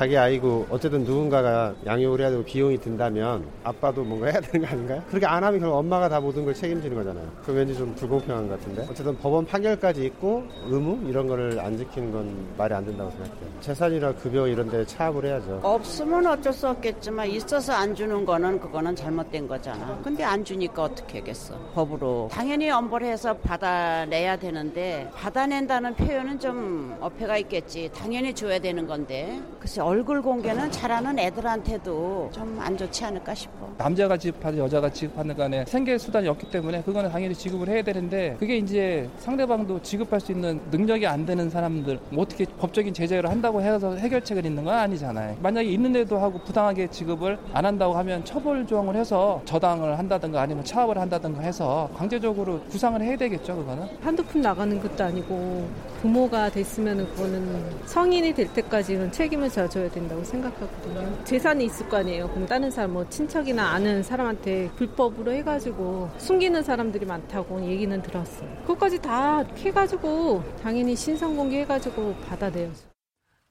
[0.00, 5.02] 자기 아이고 어쨌든 누군가가 양육을 해야 되고 비용이 든다면 아빠도 뭔가 해야 되는 거 아닌가요?
[5.10, 7.30] 그렇게 안 하면 결국 엄마가 다 모든 걸 책임지는 거잖아요.
[7.44, 8.86] 그 왠지 좀 불공평한 것 같은데.
[8.90, 13.60] 어쨌든 법원 판결까지 있고 의무 이런 거를 안 지키는 건 말이 안 된다고 생각해요.
[13.60, 15.60] 재산이나 급여 이런 데 차압을 해야죠.
[15.62, 20.00] 없으면 어쩔 수 없겠지만 있어서 안 주는 거는 그거는 잘못된 거잖아.
[20.02, 21.54] 근데 안 주니까 어떻게 하겠어.
[21.74, 22.30] 법으로.
[22.32, 27.90] 당연히 엄벌해서 받아내야 되는데 받아낸다는 표현은 좀 어폐가 있겠지.
[27.94, 29.38] 당연히 줘야 되는 건데.
[29.58, 33.66] 글쎄 얼굴 공개는 잘하는 애들한테도 좀 안 좋지 않을까 싶어.
[33.78, 38.58] 남자가 지급하든 여자가 지급하는 간에 생계 수단이 없기 때문에 그거는 당연히 지급을 해야 되는데 그게
[38.58, 43.96] 이제 상대방도 지급할 수 있는 능력이 안 되는 사람들 뭐 어떻게 법적인 제재를 한다고 해서
[43.96, 45.36] 해결책을 있는 건 아니잖아요.
[45.42, 50.98] 만약에 있는데도 하고 부당하게 지급을 안 한다고 하면 처벌 조항을 해서 저당을 한다든가 아니면 차압을
[50.98, 53.84] 한다든가 해서 강제적으로 구상을 해야 되겠죠, 그거는.
[54.02, 55.66] 한두 푼 나가는 것도 아니고
[56.02, 61.24] 부모가 됐으면 그거는 성인이 될 때까지는 책임을 져줘 야 된다고 생각하거든요.
[61.24, 62.28] 재산이 있을 거 아니에요.
[62.30, 68.48] 그럼 다른 사람 뭐 친척이나 아는 사람한테 불법으로 해가지고 숨기는 사람들이 많다고 얘기는 들었어요.
[68.62, 72.90] 그것까지 다 해가지고 당연히 신상 공개해가지고 받아내야죠.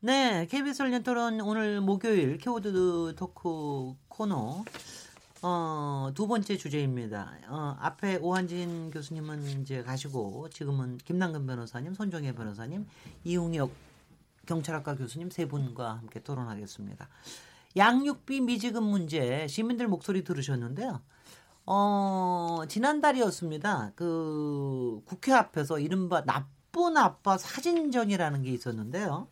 [0.01, 4.63] 네, KBS 열린 토론 오늘 목요일 키워드 토크 코너
[5.41, 7.31] 어, 두 번째 주제입니다.
[7.47, 12.85] 어, 앞에 오한진 교수님은 이제 가시고 지금은 김남근 변호사님, 손정혜 변호사님,
[13.23, 13.71] 이웅혁
[14.49, 17.07] 경찰학과 교수님 세 분과 함께 토론하겠습니다.
[17.77, 21.01] 양육비 미지급 문제 시민들 목소리 들으셨는데요.
[21.67, 23.91] 어, 지난달이었습니다.
[23.95, 29.27] 그 국회 앞에서 이른바 나쁜 아빠 사진전이라는 게 있었는데요.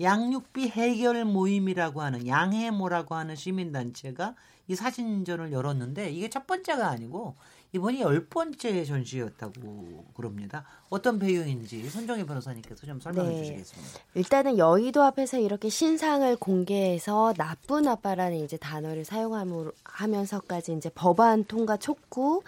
[0.00, 4.36] 양육비 해결 모임이라고 하는 양해모라고 하는 시민단체가
[4.68, 7.34] 이 사진전을 열었는데 이게 첫 번째가 아니고
[7.72, 10.64] 이번이 열 번째 전시였다고 그럽니다.
[10.88, 13.36] 어떤 배경인지 손정혜 변호사님께서 좀 설명해 네.
[13.44, 14.00] 주시겠습니다.
[14.14, 22.42] 일단은 여의도 앞에서 이렇게 신상을 공개해서 나쁜 아빠라는 이제 단어를 사용하면서까지 이제 법안 통과 촉구,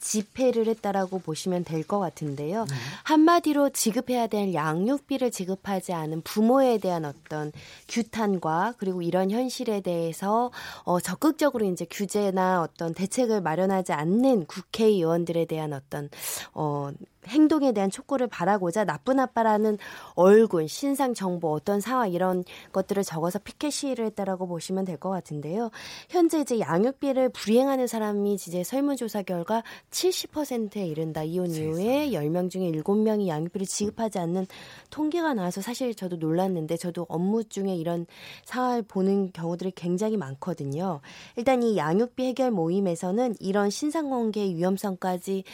[0.00, 2.66] 집회를 했다라고 보시면 될 것 같은데요.
[2.68, 2.74] 네.
[3.04, 7.50] 한마디로 지급해야 될 양육비를 지급하지 않은 부모에 대한 어떤
[7.88, 10.50] 규탄과 그리고 이런 현실에 대해서
[10.84, 16.08] 어, 적극적으로 이제 규제나 어떤 대책을 마련하지 않는 국 회의원들에 대한 어떤
[16.54, 16.90] 어,
[17.28, 19.78] 행동에 대한 촉구를 바라고자 나쁜 아빠라는
[20.14, 25.70] 얼굴, 신상 정보, 어떤 상황 이런 것들을 적어서 피켓 시위를 했다라고 보시면 될 것 같은데요.
[26.08, 29.62] 현재 이제 양육비를 불이행하는 사람이 이제 설문조사 결과
[29.92, 31.22] 70%에 이른다.
[31.22, 34.46] 이혼 이후에 10명 중에 7명이 양육비를 지급하지 않는
[34.90, 38.06] 통계가 나와서 사실 저도 놀랐는데 저도 업무 중에 이런
[38.44, 41.00] 상황을 보는 경우들이 굉장히 많거든요.
[41.36, 45.44] 일단 이 양육비 해결 모임에서는 이런 신상 공개 위험성까지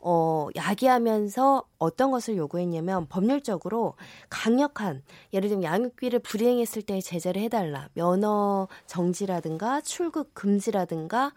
[0.00, 3.94] 어 야기하면 하면서 어떤 것을 요구했냐면 법률적으로
[4.28, 5.02] 강력한
[5.32, 7.88] 예를 들면 양육비를 불이행했을 때 제재를 해달라.
[7.94, 11.32] 면허 정지라든가 출국 금지라든가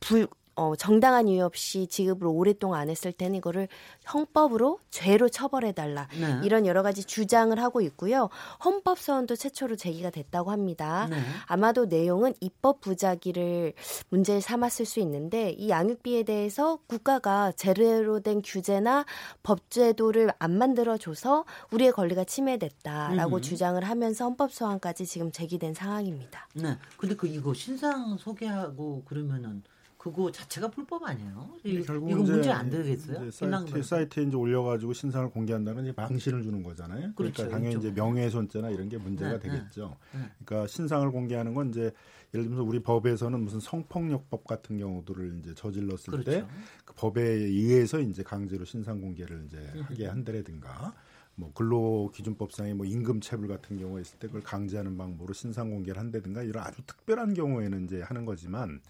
[0.00, 3.68] 불 어, 정당한 이유 없이 지급을 오랫동안 안 했을 때는 이거를
[4.02, 6.08] 형법으로 죄로 처벌해달라.
[6.18, 6.40] 네.
[6.42, 8.28] 이런 여러 가지 주장을 하고 있고요.
[8.64, 11.06] 헌법소원도 최초로 제기가 됐다고 합니다.
[11.10, 11.22] 네.
[11.46, 13.74] 아마도 내용은 입법 부작위를
[14.08, 19.04] 문제를 삼았을 수 있는데 이 양육비에 대해서 국가가 제대로 된 규제나
[19.44, 23.42] 법제도를 안 만들어줘서 우리의 권리가 침해됐다라고 음.
[23.42, 26.48] 주장을 하면서 헌법소원까지 지금 제기된 상황입니다.
[26.54, 26.76] 네.
[26.96, 29.62] 근데 그 이거 신상 소개하고 그러면은
[29.98, 31.50] 그거 자체가 불법 아니에요?
[31.64, 33.30] 이, 결국 이거 문제 안 되겠어요?
[33.32, 37.12] 사이트, 사이트에 이제 올려가지고 신상을 공개한다는 이제 망신을 주는 거잖아요.
[37.14, 37.76] 그러니까 그렇죠, 그러니까 당연히.
[37.76, 39.48] 이제 명예훼손죄나 이런 게 문제가 네, 네.
[39.50, 39.96] 되겠죠.
[40.12, 40.30] 네, 네.
[40.44, 41.90] 그러니까 신상을 공개하는 건 이제
[42.32, 46.30] 예를 들면서 우리 법에서는 무슨 성폭력법 같은 경우들을 이제 저질렀을 그렇죠.
[46.30, 50.94] 때그 법에 의해서 이제 강제로 신상 공개를 이제 하게 한다라든가
[51.34, 56.62] 뭐 근로기준법상의 뭐 임금체불 같은 경우가 있을 때 그걸 강제하는 방법으로 신상 공개를 한다든가 이런
[56.64, 58.80] 아주 특별한 경우에는 이제 하는 거지만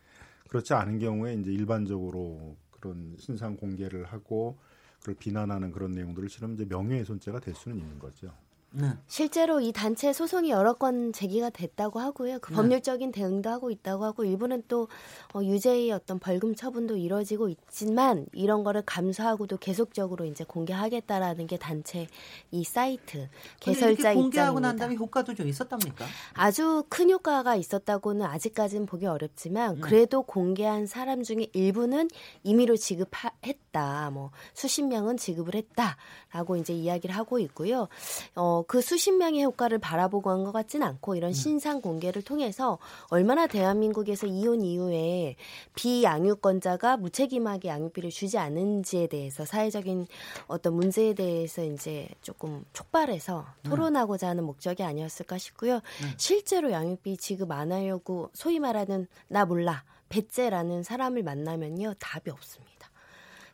[0.49, 4.59] 그렇지 않은 경우에 이제 일반적으로 그런 신상 공개를 하고
[5.01, 8.33] 그걸 비난하는 그런 내용들을 실으면 이제 명예훼손죄가 될 수는 있는 거죠.
[8.71, 8.91] 네.
[9.07, 12.39] 실제로 이 단체 소송이 여러 건 제기가 됐다고 하고요.
[12.41, 12.57] 그 네.
[12.57, 14.89] 법률적인 대응도 하고 있다고 하고 일부는 또
[15.33, 22.09] 어, 유죄의 어떤 벌금 처분도 이루어지고 있지만 이런 거를 감수하고도 계속적으로 이제 공개하겠다라는 게 단체
[22.51, 23.29] 이 사이트
[23.61, 24.61] 개설자 공개하고 입장입니다.
[24.61, 26.05] 난 다음에 효과도 좀 있었답니까?
[26.35, 29.81] 아주 큰 효과가 있었다고는 아직까지는 보기 어렵지만 네.
[29.81, 32.09] 그래도 공개한 사람 중에 일부는
[32.43, 34.11] 임의로 지급했다.
[34.11, 37.89] 뭐 수십 명은 지급을 했다라고 이제 이야기를 하고 있고요.
[38.35, 41.33] 어, 그 수십 명의 효과를 바라보고 한 것 같지는 않고 이런 음.
[41.33, 42.79] 신상 공개를 통해서
[43.09, 45.37] 얼마나 대한민국에서 이혼 이후에
[45.75, 50.07] 비양육권자가 무책임하게 양육비를 주지 않은지에 대해서 사회적인
[50.47, 53.71] 어떤 문제에 대해서 이제 조금 촉발해서 음.
[53.71, 55.77] 토론하고자 하는 목적이 아니었을까 싶고요.
[55.77, 56.13] 음.
[56.17, 62.91] 실제로 양육비 지급 안 하려고 소위 말하는 나 몰라 배째라는 사람을 만나면요 답이 없습니다.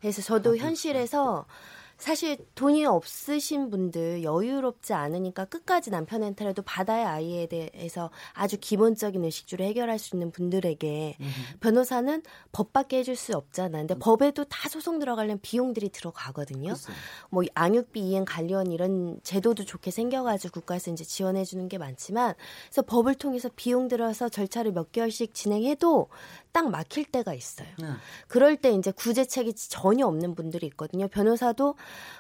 [0.01, 1.47] 그래서 저도 현실에서
[1.99, 9.99] 사실 돈이 없으신 분들 여유롭지 않으니까 끝까지 남편한테라도 받아야 아이에 대해서 아주 기본적인 의식주를 해결할
[9.99, 11.31] 수 있는 분들에게 음.
[11.61, 13.79] 변호사는 법밖에 해줄 수 없잖아.
[13.79, 13.99] 근데 음.
[14.01, 16.71] 법에도 다 소송 들어가려면 비용들이 들어가거든요.
[16.71, 16.93] 글쎄.
[17.31, 22.35] 뭐 양육비 이행 관련 이런 제도도 좋게 생겨가지고 국가에서 이제 지원해주는 게 많지만
[22.67, 26.09] 그래서 법을 통해서 비용 들어서 절차를 몇 개월씩 진행해도
[26.55, 27.67] 딱 막힐 때가 있어요.
[27.81, 27.89] 네.
[28.29, 31.09] 그럴 때 이제 구제책이 전혀 없는 분들이 있거든요.
[31.09, 31.75] 변호사도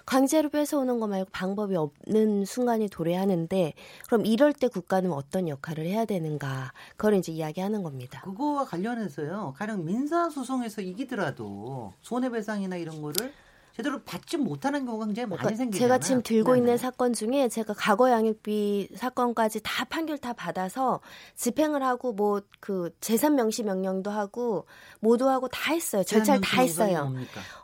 [0.04, 3.74] 강제로 뺏어오는 거 말고 방법이 없는 순간이 도래하는데
[4.06, 8.22] 그럼 이럴 때 국가는 어떤 역할을 해야 되는가 그걸 이제 이야기하는 겁니다.
[8.22, 9.54] 그거와 관련해서요.
[9.56, 13.32] 가령 민사 소송에서 이기더라도 손해배상이나 이런 거를
[13.76, 15.88] 제대로 받지 못하는 경우가 굉장히 많이 그러니까 생기잖아요.
[15.88, 16.58] 제가 지금 들고 네네.
[16.58, 21.00] 있는 사건 중에 제가 과거 양육비 사건까지 다 판결 다 받아서
[21.34, 24.66] 집행을 하고 뭐 그 재산 명시 명령도 하고
[25.00, 26.02] 모두 하고 다 했어요.
[26.02, 27.14] 절차를 다 했어요.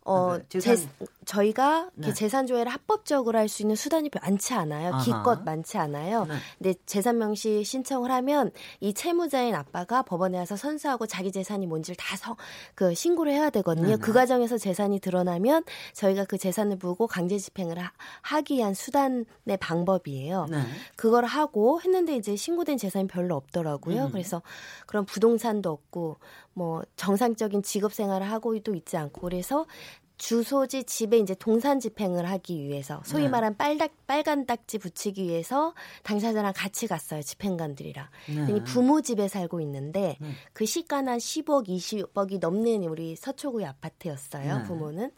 [0.04, 0.76] 어, 네, 재산...
[0.76, 2.14] 제, 저희가 네.
[2.14, 4.94] 재산 조회를 합법적으로 할 수 있는 수단이 많지 않아요.
[4.94, 5.04] 아하.
[5.04, 6.24] 기껏 많지 않아요.
[6.26, 6.34] 네.
[6.58, 12.16] 근데 재산 명시 신청을 하면 이 채무자인 아빠가 법원에 와서 선수하고 자기 재산이 뭔지를 다
[12.16, 12.36] 서,
[12.76, 13.86] 그 신고를 해야 되거든요.
[13.86, 13.98] 네네.
[13.98, 15.64] 그 과정에서 재산이 드러나면
[15.94, 17.76] 저희가 그 재산을 물고 강제 집행을
[18.22, 19.24] 하, 기 위한 수단의
[19.58, 20.46] 방법이에요.
[20.48, 20.62] 네.
[20.96, 24.04] 그걸 하고 했는데 이제 신고된 재산이 별로 없더라고요.
[24.04, 24.12] 음.
[24.12, 24.42] 그래서
[24.86, 26.18] 그런 부동산도 없고
[26.52, 29.66] 뭐 정상적인 직업 생활을 하고도 있지 않고 그래서
[30.20, 33.28] 주소지 집에 이제 동산 집행을 하기 위해서 소위 네.
[33.30, 35.72] 말한 빨닥 빨간 딱지 붙이기 위해서
[36.02, 38.06] 당사자랑 같이 갔어요 집행관들이랑.
[38.46, 38.64] 네.
[38.64, 40.30] 부모 집에 살고 있는데 네.
[40.52, 44.64] 그 시가는 한 10억, 20억이 넘는 우리 서초구의 아파트였어요 네.
[44.64, 45.10] 부모는.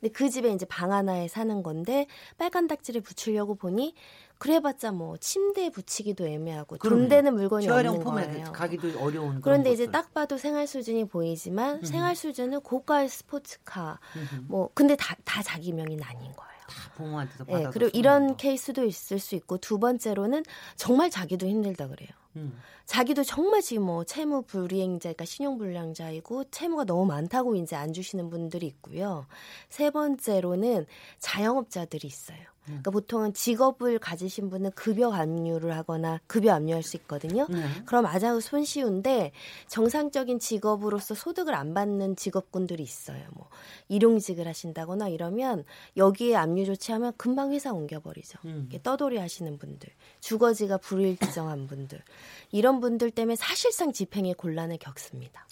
[0.00, 2.06] 근데 그 집에 이제 방 하나에 사는 건데
[2.38, 3.94] 빨간 딱지를 붙이려고 보니
[4.38, 8.52] 그래봤자 뭐 침대에 붙이기도 애매하고 돈 되는 물건이 없는 거예요.
[8.52, 11.84] 가기도 어려운 그런데 이제 딱 봐도 생활 수준이 보이지만 음.
[11.84, 14.46] 생활 수준은 고가의 스포츠카 음.
[14.48, 16.54] 뭐 근데 다, 다 자기 명의는 아닌 거예요.
[16.66, 18.36] 다 부모한테서 네, 그리고 이런 거.
[18.36, 20.44] 케이스도 있을 수 있고 두 번째로는
[20.76, 22.10] 정말 자기도 힘들다 그래요.
[22.36, 22.58] 음.
[22.86, 28.66] 자기도 정말 지금 뭐 채무 불이행자니까 신용 불량자이고 채무가 너무 많다고 이제 안 주시는 분들이
[28.66, 29.26] 있고요.
[29.68, 30.86] 세 번째로는
[31.18, 32.38] 자영업자들이 있어요.
[32.64, 37.46] 그러니까 보통은 직업을 가지신 분은 급여 압류를 하거나 급여 압류할 수 있거든요.
[37.50, 37.62] 네.
[37.84, 39.32] 그럼 아주 손쉬운데
[39.68, 43.22] 정상적인 직업으로서 소득을 안 받는 직업군들이 있어요.
[43.34, 43.48] 뭐
[43.88, 45.64] 일용직을 하신다거나 이러면
[45.96, 48.38] 여기에 압류 조치하면 금방 회사 옮겨버리죠.
[48.46, 48.70] 음.
[48.82, 49.90] 떠돌이 하시는 분들,
[50.20, 52.02] 주거지가 불일지정한 분들
[52.50, 55.46] 이런 분들 때문에 사실상 집행의 곤란을 겪습니다.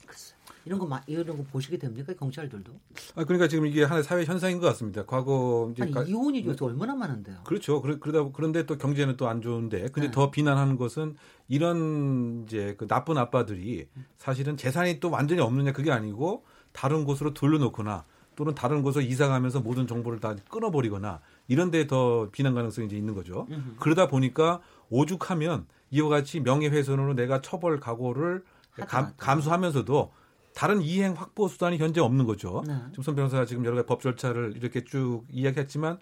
[0.64, 2.72] 이런 거 이런 거 보시게 됩니까 경찰들도?
[3.16, 5.04] 아 그러니까 지금 이게 하나의 사회 현상인 것 같습니다.
[5.04, 7.38] 과거 이제 아니, 가, 이혼이 요새 얼마나 많은데요?
[7.44, 7.82] 그렇죠.
[7.82, 10.10] 그러, 그러다 그런데 또 경제는 또 안 좋은데 근데 네.
[10.12, 11.16] 더 비난하는 것은
[11.48, 13.88] 이런 이제 그 나쁜 아빠들이
[14.18, 19.60] 사실은 재산이 또 완전히 없느냐 그게 아니고 다른 곳으로 돌려놓거나 또는 다른 곳으로 이사 가면서
[19.60, 23.46] 모든 정보를 다 끊어버리거나 이런 데 더 비난 가능성이 이제 있는 거죠.
[23.50, 23.76] 으흠.
[23.80, 24.60] 그러다 보니까
[24.92, 28.44] 오죽하면 이와 같이 명예훼손으로 내가 처벌 각오를
[28.88, 30.12] 감, 감수하면서도
[30.54, 32.62] 다른 이행 확보 수단이 현재 없는 거죠.
[32.66, 32.74] 네.
[32.90, 35.98] 지금 손 변호사가 지금 여러 가지 법 절차를 이렇게 쭉 이야기했지만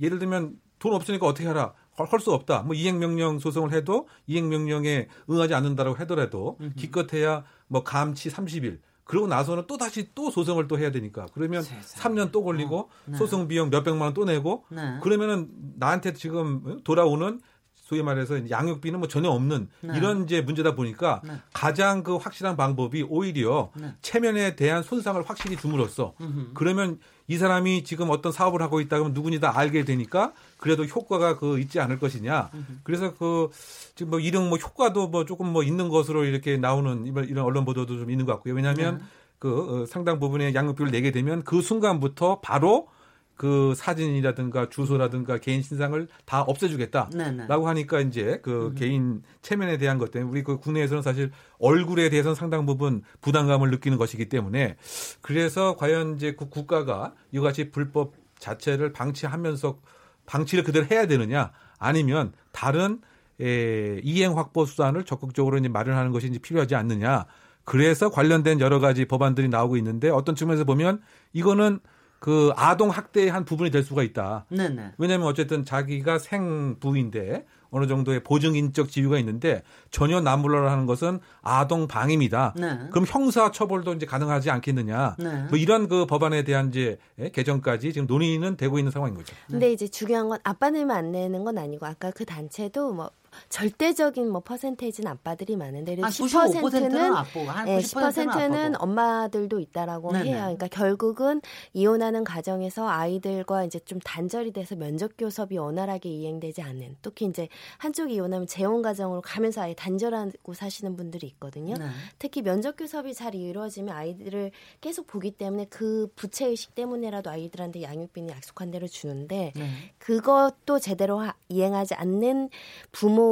[0.00, 1.72] 예를 들면 돈 없으니까 어떻게 하라.
[1.98, 2.62] 할 수 없다.
[2.62, 6.74] 뭐 이행명령 소송을 해도 이행명령에 응하지 않는다라고 하더라도 음흠.
[6.76, 8.80] 기껏해야 뭐 감치 30일.
[9.04, 12.14] 그러고 나서는 또 다시 또 소송을 또 해야 되니까 그러면 세상에.
[12.14, 13.16] 3년 또 걸리고 어, 네.
[13.16, 14.98] 소송 비용 몇 백만 원 또 내고 네.
[15.00, 17.40] 그러면은 나한테 지금 돌아오는
[17.86, 19.96] 소위 말해서 양육비는 뭐 전혀 없는 네.
[19.96, 21.34] 이런 이제 문제다 보니까 네.
[21.52, 23.94] 가장 그 확실한 방법이 오히려 네.
[24.02, 26.50] 체면에 대한 손상을 확실히 줌으로써 음흠.
[26.54, 31.38] 그러면 이 사람이 지금 어떤 사업을 하고 있다 그러면 누구니 다 알게 되니까 그래도 효과가
[31.38, 32.50] 그 있지 않을 것이냐.
[32.52, 32.72] 음흠.
[32.82, 33.50] 그래서 그
[33.94, 37.98] 지금 뭐 이런 뭐 효과도 뭐 조금 뭐 있는 것으로 이렇게 나오는 이런 언론 보도도
[37.98, 38.54] 좀 있는 것 같고요.
[38.54, 39.04] 왜냐하면 네.
[39.38, 42.88] 그 어, 상당 부분의 양육비를 내게 되면 그 순간부터 바로
[43.36, 47.46] 그 사진이라든가 주소라든가 개인 신상을 다 없애주겠다라고 네네.
[47.48, 48.74] 하니까 이제 그 음.
[48.74, 53.98] 개인 체면에 대한 것 때문에 우리 그 국내에서는 사실 얼굴에 대해서는 상당 부분 부담감을 느끼는
[53.98, 54.76] 것이기 때문에
[55.20, 59.78] 그래서 과연 이제 그 국가가 이같이 불법 자체를 방치하면서
[60.24, 63.00] 방치를 그대로 해야 되느냐 아니면 다른
[63.40, 67.26] 에, 이행 확보 수단을 적극적으로 이제 마련하는 것이 이제 필요하지 않느냐.
[67.64, 71.02] 그래서 관련된 여러 가지 법안들이 나오고 있는데 어떤 측면에서 보면
[71.32, 71.80] 이거는
[72.18, 74.46] 그 아동 학대의 한 부분이 될 수가 있다.
[74.48, 74.92] 네네.
[74.98, 82.54] 왜냐하면 어쨌든 자기가 생부인데 어느 정도의 보증인적 지위가 있는데 전혀 남불러라 하는 것은 아동 방임이다.
[82.56, 82.78] 네.
[82.90, 85.16] 그럼 형사 처벌도 이제 가능하지 않겠느냐.
[85.18, 85.42] 네.
[85.50, 86.98] 뭐 이런 그 법안에 대한 이제
[87.32, 89.34] 개정까지 지금 논의는 되고 있는 상황인 거죠.
[89.48, 93.10] 근데 이제 중요한 건 아빠 내면 안 내는 건 아니고 아까 그 단체도 뭐
[93.48, 100.28] 절대적인 뭐 퍼센테이지는 아빠들이 많은데 10%는 아빠고, 네, 10%는 엄마들도 있다라고 네네.
[100.28, 100.36] 해요.
[100.42, 101.40] 그러니까 결국은
[101.72, 108.14] 이혼하는 가정에서 아이들과 이제 좀 단절이 돼서 면접 교섭이 원활하게 이행되지 않는 특히 이제 한쪽이
[108.14, 111.74] 이혼하면 재혼 가정으로 가면서 아예 단절하고 사시는 분들이 있거든요.
[111.76, 111.86] 네.
[112.18, 114.50] 특히 면접 교섭이 잘 이루어지면 아이들을
[114.80, 119.70] 계속 보기 때문에 그 부채 의식 때문에라도 아이들한테 양육비는 약속한 대로 주는데 네.
[119.98, 122.50] 그것도 제대로 하, 이행하지 않는
[122.92, 123.25] 부모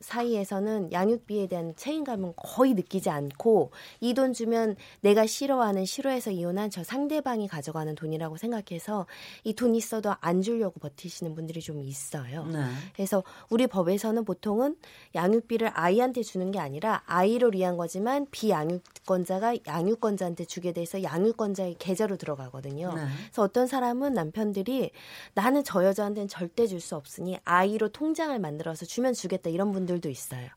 [0.00, 3.70] 사이에서는 양육비에 대한 책임감은 거의 느끼지 않고
[4.00, 9.06] 이 돈 주면 내가 싫어하는 싫어해서 이혼한 저 상대방이 가져가는 돈이라고 생각해서
[9.44, 12.44] 이 돈 있어도 안 주려고 버티시는 분들이 좀 있어요.
[12.46, 12.58] 네.
[12.94, 14.76] 그래서 우리 법에서는 보통은
[15.14, 22.92] 양육비를 아이한테 주는 게 아니라 아이를 위한 거지만 비양육권자가 양육권자한테 주게 돼서 양육권자의 계좌로 들어가거든요.
[22.94, 23.02] 네.
[23.26, 24.90] 그래서 어떤 사람은 남편들이
[25.34, 30.08] 나는 저 여자한테는 절대 줄 수 없으니 아이로 통장을 만들어서 주면 주게 주겠다 이런 분들도
[30.08, 30.48] 있어요.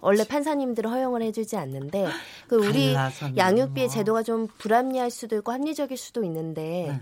[0.00, 2.06] 원래 판사님들은 허용을 해주지 않는데
[2.46, 2.94] 그 우리
[3.36, 3.94] 양육비의 뭐.
[3.94, 7.00] 제도가 좀 불합리할 수도 있고 합리적일 수도 있는데 네.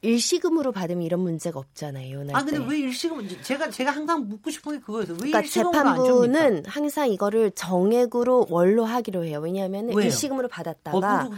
[0.00, 2.24] 일시금으로 받으면 이런 문제가 없잖아요.
[2.32, 2.64] 아 근데 때.
[2.68, 3.28] 왜 일시금?
[3.42, 5.06] 제가 제가 항상 묻고 싶은 게 그거예요.
[5.22, 9.40] 왜 그러니까 재판부는 항상 이거를 정액으로 월로 하기로 해요.
[9.42, 11.30] 왜냐하면 일시금으로 받았다가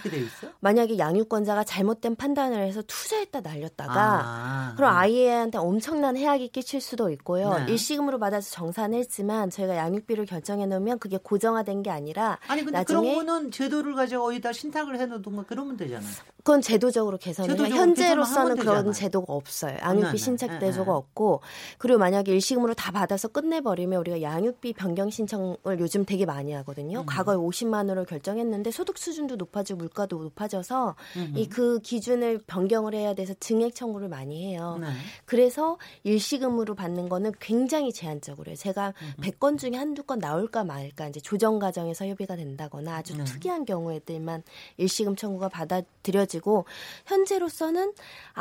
[0.61, 7.55] 만약에 양육권자가 잘못된 판단을 해서 투자했다 날렸다가 아, 그럼 아이한테 엄청난 해악이 끼칠 수도 있고요.
[7.61, 7.73] 네.
[7.73, 13.27] 일시금으로 받아서 정산했지만 저희가 양육비를 결정해 놓으면 그게 고정화된 게 아니라 아니 근데 나중에 그런
[13.27, 16.11] 거는 제도를 가지고 어디다 신탁을 해놓든가 그러면 되잖아요.
[16.39, 17.71] 그건 제도적으로 개선을.
[17.71, 19.77] 현재로서 는 그런 제도가 없어요.
[19.83, 20.17] 양육비 네, 네.
[20.17, 21.41] 신책 대조가 네, 없고
[21.79, 27.01] 그리고 만약에 일시금으로 다 받아서 끝내버리면 우리가 양육비 변경 신청을 요즘 되게 많이 하거든요.
[27.01, 27.07] 음.
[27.07, 31.33] 과거에 50만 원을 결정했는데 소득 수준도 높아지고 물가도 높아져서 음.
[31.37, 34.79] 이그 기준을 변경을 해야 돼서 증액 청구를 많이 해요.
[34.81, 34.87] 네.
[35.25, 38.57] 그래서 일시금으로 받는 거는 굉장히 제한적으로 해요.
[38.57, 39.23] 제가 음.
[39.23, 43.25] 100건 중에 한두 건 나올까 말까 이제 조정 과정에서 협의가 된다거나 아주 네.
[43.25, 44.43] 특이한 경우에들만
[44.77, 46.65] 일시금 청구가 받아들여 이어지고
[47.07, 47.93] 현재로서는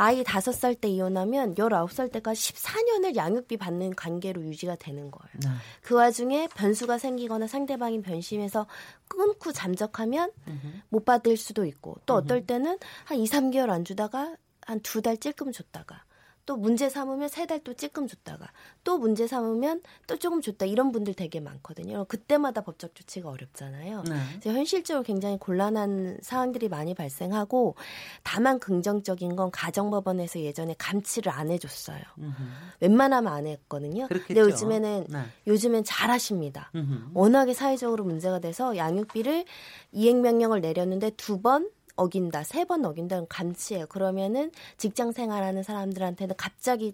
[0.01, 5.33] 아이 다섯 살 때 이혼하면 열아홉 살 때까지 14년을 양육비 받는 관계로 유지가 되는 거예요.
[5.43, 5.49] 네.
[5.81, 8.65] 그 와중에 변수가 생기거나 상대방이 변심해서
[9.09, 10.81] 끊고 잠적하면 으흠.
[10.89, 15.17] 못 받을 수도 있고 또 어떨 때는 한 2, 3개월 안 주다가 한 두 달
[15.17, 16.03] 찔끔 줬다가
[16.49, 18.47] 또 문제 삼으면 세 달 또 찔끔 줬다가
[18.83, 22.05] 또 문제 삼으면 또 조금 줬다 이런 분들 되게 많거든요.
[22.05, 24.01] 그때마다 법적 조치가 어렵잖아요.
[24.09, 24.15] 네.
[24.39, 27.75] 그래서 현실적으로 굉장히 곤란한 상황들이 많이 발생하고
[28.23, 32.01] 다만 긍정적인 건 가정법원에서 예전에 감치를 안 해줬어요.
[32.17, 32.33] 음흠.
[32.79, 34.07] 웬만하면 안 했거든요.
[34.07, 34.27] 그렇겠죠.
[34.27, 35.19] 근데 요즘에는 네.
[35.45, 36.71] 요즘엔 잘하십니다.
[36.73, 37.11] 음흠.
[37.13, 39.45] 워낙에 사회적으로 문제가 돼서 양육비를
[39.91, 43.87] 이행 명령을 내렸는데 두 번 어긴다, 세 번 어긴다는 감치예요.
[43.87, 46.93] 그러면은 직장 생활하는 사람들한테는 갑자기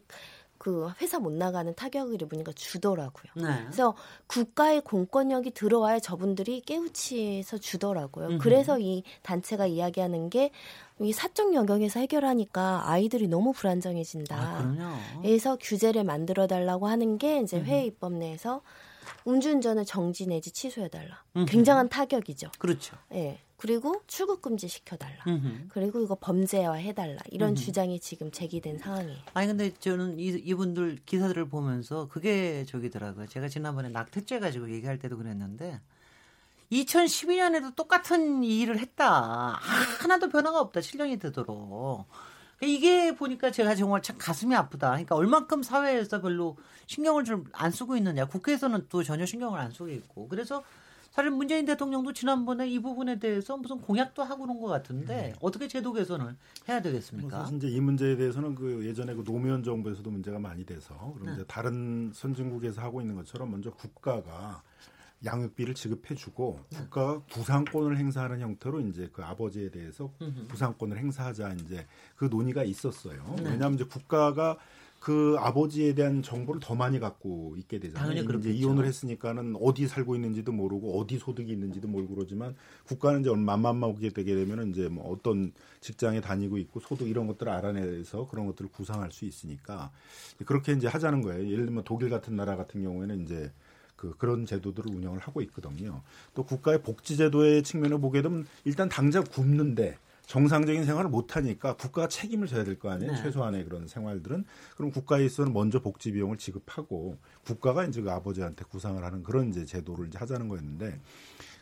[0.58, 3.34] 그 회사 못 나가는 타격을 입으니까 주더라고요.
[3.36, 3.64] 네.
[3.66, 3.94] 그래서
[4.28, 8.28] 국가의 공권력이 들어와야 저분들이 깨우치서 주더라고요.
[8.28, 8.38] 음흠.
[8.40, 10.52] 그래서 이 단체가 이야기하는 게
[11.02, 14.36] 이 사적 영역에서 해결하니까 아이들이 너무 불안정해진다.
[14.38, 18.62] 아, 그래서 규제를 만들어 달라고 하는 게 이제 회의 입법 내에서
[19.28, 21.24] 음주운전을 정지 내지 취소해달라.
[21.48, 22.52] 굉장한 타격이죠.
[22.58, 22.96] 그렇죠.
[23.14, 23.40] 예.
[23.58, 25.24] 그리고 출국 금지 시켜달라.
[25.28, 25.68] 음흠.
[25.70, 27.20] 그리고 이거 범죄화 해달라.
[27.32, 27.60] 이런 음흠.
[27.62, 29.18] 주장이 지금 제기된 상황이에요.
[29.34, 33.28] 아니 근데 저는 이, 이분들 기사들을 보면서 그게 저기더라고요.
[33.28, 35.80] 제가 지난번에 낙태죄 가지고 얘기할 때도 그랬는데
[36.72, 39.58] 2012년에도 똑같은 일을 했다.
[40.02, 40.80] 하나도 변화가 없다.
[40.82, 42.06] 7년이 되도록.
[42.62, 44.90] 이게 보니까 제가 정말 참 가슴이 아프다.
[44.90, 46.58] 그러니까 얼만큼 사회에서 별로
[46.88, 48.26] 신경을 좀 안 쓰고 있느냐.
[48.26, 50.28] 국회에서는 또 전혀 신경을 안 쓰고 있고.
[50.28, 50.64] 그래서
[51.16, 55.40] 사실 문재인 대통령도 지난번에 이 부분에 대해서 무슨 공약도 하고 그런 것 같은데 음.
[55.40, 56.36] 어떻게 제도 개선을
[56.68, 57.40] 해야 되겠습니까?
[57.40, 61.34] 사실 이제 이 문제에 대해서는 그 예전에 그 노무현 정부에서도 문제가 많이 돼서 그럼 네.
[61.36, 64.62] 이제 다른 선진국에서 하고 있는 것처럼 먼저 국가가
[65.24, 66.80] 양육비를 지급해주고 네.
[66.80, 70.12] 국가가 부상권을 행사하는 형태로 이제 그 아버지에 대해서
[70.50, 73.24] 부상권을 행사하자 이제 그 논의가 있었어요.
[73.38, 73.52] 네.
[73.52, 74.58] 왜냐하면 이제 국가가
[75.06, 78.08] 그 아버지에 대한 정보를 더 많이 갖고 있게 되잖아요.
[78.40, 82.56] 이제 이혼을 했으니까는 어디 살고 있는지도 모르고 어디 소득이 있는지도 모르고 그러지만
[82.88, 87.52] 국가는 이제 맘만 먹게 되게 되면은 이제 뭐 어떤 직장에 다니고 있고 소득 이런 것들을
[87.52, 89.92] 알아내서 그런 것들을 구상할 수 있으니까
[90.44, 91.52] 그렇게 이제 하자는 거예요.
[91.52, 93.52] 예를 들면 독일 같은 나라 같은 경우에는 이제
[93.96, 96.02] 그 그런 제도들을 운영을 하고 있거든요.
[96.34, 102.08] 또 국가의 복지 제도의 측면을 보게 되면 일단 당장 굶는데 정상적인 생활을 못 하니까 국가가
[102.08, 103.12] 책임을 져야 될 거 아니에요.
[103.14, 103.22] 네.
[103.22, 104.44] 최소한의 그런 생활들은
[104.76, 109.66] 그럼 국가에 있어서는 먼저 복지 비용을 지급하고 국가가 이제 그 아버지한테 구상을 하는 그런 이제
[109.66, 111.00] 제도를 이제 하자는 거였는데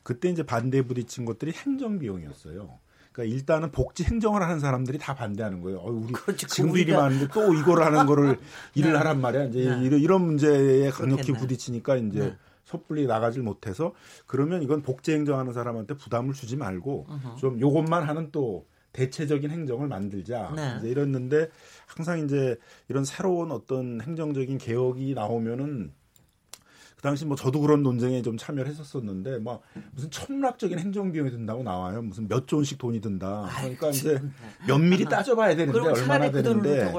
[0.04, 2.80] 그때 이제 반대 부딪힌 것들이 행정 비용이었어요.
[3.12, 5.78] 그러니까 일단은 복지 행정을 하는 사람들이 다 반대하는 거예요.
[5.80, 8.40] 어, 우리 그렇지, 지금도 일이 많은데 또 이걸 하는 거를
[8.74, 8.98] 일을 네.
[8.98, 9.44] 하란 말이야.
[9.46, 9.84] 이제 네.
[9.86, 11.32] 이런, 이런 문제에 강력히.
[11.34, 12.38] 부딪히니까 이제 네.
[12.64, 13.94] 섣불리 나가질 못해서
[14.26, 17.38] 그러면 이건 복지 행정하는 사람한테 부담을 주지 말고 uh-huh.
[17.38, 20.76] 좀 요것만 하는 또 대체적인 행정을 만들자 네.
[20.80, 21.50] 이제 이랬는데
[21.88, 25.94] 항상 이제 이런 새로운 어떤 행정적인 개혁이 나오면은
[27.04, 32.02] 당시 뭐 저도 그런 논쟁에 좀 참여를 했었었는데 막 무슨 천문학적인 행정 비용이 든다고 나와요.
[32.02, 33.50] 무슨 몇 조 원씩 돈이 든다.
[33.58, 34.22] 그러니까 이제
[34.68, 36.86] 면밀히 따져봐야 되는데 얼마나 그 되는데.
[36.86, 36.92] 네.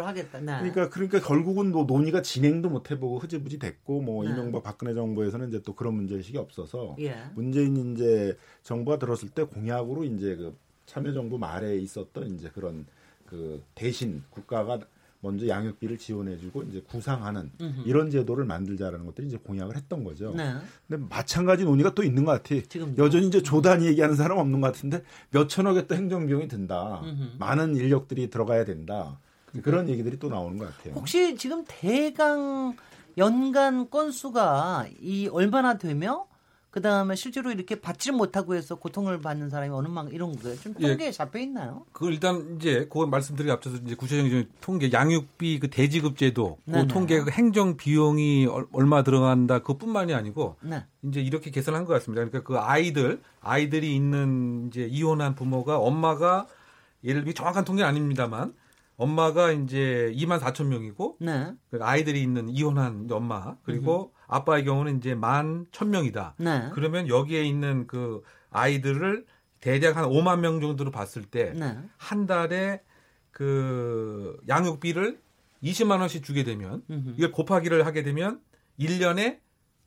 [0.58, 4.30] 그러니까 그러니까 결국은 뭐 논의가 진행도 못 해보고 흐지부지 됐고 뭐 네.
[4.30, 7.16] 이명박 박근혜 정부에서는 이제 또 그런 문제 의식이 없어서 예.
[7.34, 12.84] 문재인 이제 정부가 들었을 때 공약으로 이제 그 참여정부 말에 있었던 이제 그런
[13.24, 14.80] 그 대신 국가가
[15.24, 17.82] 먼저 양육비를 지원해주고 이제 구상하는 음흠.
[17.86, 20.34] 이런 제도를 만들자라는 것들이 이제 공약을 했던 거죠.
[20.36, 20.54] 네.
[20.86, 22.54] 근데 마찬가지 논의가 또 있는 것 같아.
[22.68, 27.00] 지금 여전히 이제 조단위 얘기하는 사람 없는 것 같은데 몇 천억의 또 행정 비용이 든다.
[27.02, 27.38] 음흠.
[27.38, 29.18] 많은 인력들이 들어가야 된다.
[29.62, 30.94] 그런 얘기들이 또 나오는 것 같아요.
[30.94, 32.76] 혹시 지금 대강
[33.16, 36.26] 연간 건수가 이 얼마나 되며
[36.74, 40.58] 그 다음에 실제로 이렇게 받지 못하고 해서 고통을 받는 사람이 어느 만 이런 거예요.
[40.58, 40.88] 좀 예.
[40.88, 41.12] 통계에 예.
[41.12, 41.86] 잡혀 있나요?
[41.92, 46.82] 그걸 일단 이제 그걸 말씀드리기 앞서서 이제 구체적인 통계 양육비 그 대지급 제도 그 네네.
[46.82, 50.84] 그 통계 그 행정 비용이 얼마 들어간다 그뿐만이 아니고 네.
[51.04, 52.24] 이제 이렇게 계산한 것 같습니다.
[52.24, 56.48] 그러니까 그 아이들 아이들이 있는 이제 이혼한 부모가 엄마가
[57.04, 58.52] 예를 들면 정확한 통계는 아닙니다만
[58.96, 61.52] 엄마가 이제 2만 4천 명이고 네.
[61.70, 64.23] 그 아이들이 있는 이혼한 엄마 그리고 음흠.
[64.34, 66.34] 아빠의 경우는 이제 만 천명이다.
[66.38, 66.70] 네.
[66.74, 69.24] 그러면 여기에 있는 그 아이들을
[69.60, 72.26] 대략 한 5만 명 정도로 봤을 때한 네.
[72.26, 72.82] 달에
[73.30, 75.20] 그 양육비를
[75.62, 77.14] 20만 원씩 주게 되면 음흠.
[77.16, 78.40] 이걸 곱하기를 하게 되면
[78.78, 79.38] 1년에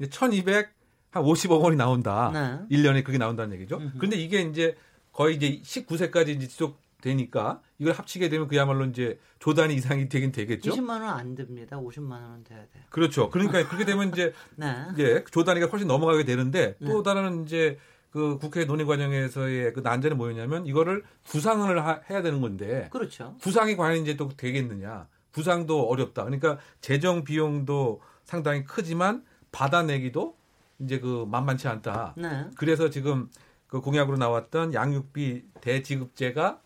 [0.10, 0.70] 1200
[1.12, 2.32] 한 50억 원이 나온다.
[2.34, 2.78] 네.
[2.78, 3.78] 1년에 그게 나온다는 얘기죠.
[3.78, 3.98] 음흠.
[3.98, 4.76] 그런데 이게 이제
[5.12, 10.72] 거의 이제 19세까지 이제 지속 되니까 이걸 합치게 되면 그야말로 이제 조단위 이상이 되긴 되겠죠.
[10.72, 11.78] 20만 원 안 됩니다.
[11.78, 12.84] 50만 원은 돼야 돼요.
[12.90, 13.30] 그렇죠.
[13.30, 14.74] 그러니까 그렇게 되면 이제 네.
[14.94, 16.88] 이제 조단위가 훨씬 넘어가게 되는데 네.
[16.88, 17.78] 또 다른 이제
[18.10, 23.36] 그 국회 논의 과정에서의 그 난제는 뭐였냐면 이거를 구상을 하, 해야 되는 건데 그렇죠.
[23.42, 25.08] 구상이 과연 이제 또 되겠느냐.
[25.34, 26.24] 구상도 어렵다.
[26.24, 30.36] 그러니까 재정 비용도 상당히 크지만 받아내기도
[30.80, 32.16] 이제 그 만만치 않다.
[32.18, 32.46] 네.
[32.56, 33.30] 그래서 지금
[33.68, 36.62] 그 공약으로 나왔던 양육비 대지급제가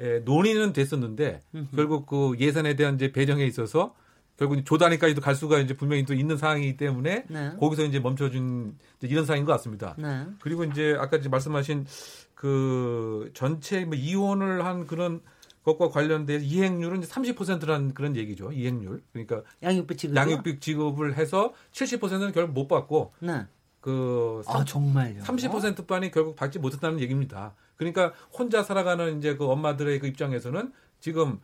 [0.00, 1.40] 예, 논의는 됐었는데
[1.74, 3.94] 결국 그 예산에 대한 이제 배정에 있어서
[4.36, 7.52] 결국 조 단위까지도 갈 수가 이제 분명히 또 있는 상황이기 때문에 네.
[7.58, 9.94] 거기서 이제 멈춰준 이제 이런 상황인 것 같습니다.
[9.98, 10.26] 네.
[10.40, 11.86] 그리고 이제 아까 이제 말씀하신
[12.34, 15.20] 그 전체 뭐 이혼을 한 그런
[15.64, 18.52] 것과 관련돼서 이행률은 이제 30%라는 그런 얘기죠.
[18.52, 19.02] 이행률.
[19.12, 23.46] 그러니까 양육비 지급 양육비 지급을 해서 70%는 결국 못 받고 네.
[23.86, 25.22] 그 아, 정말요?
[25.22, 27.54] 30%만이 결국 받지 못했다는 얘기입니다.
[27.76, 31.38] 그러니까 혼자 살아가는 이제 그 엄마들의 그 입장에서는 지금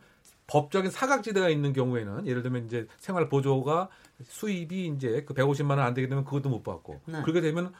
[0.47, 3.87] 법적인 사각지대가 있는 경우에는 예를 들면 이제 생활 보조가
[4.25, 7.21] 수입이 이제 그 150만 원 안 되게 되면 그것도 못 받고 네.
[7.21, 7.71] 그렇게 되면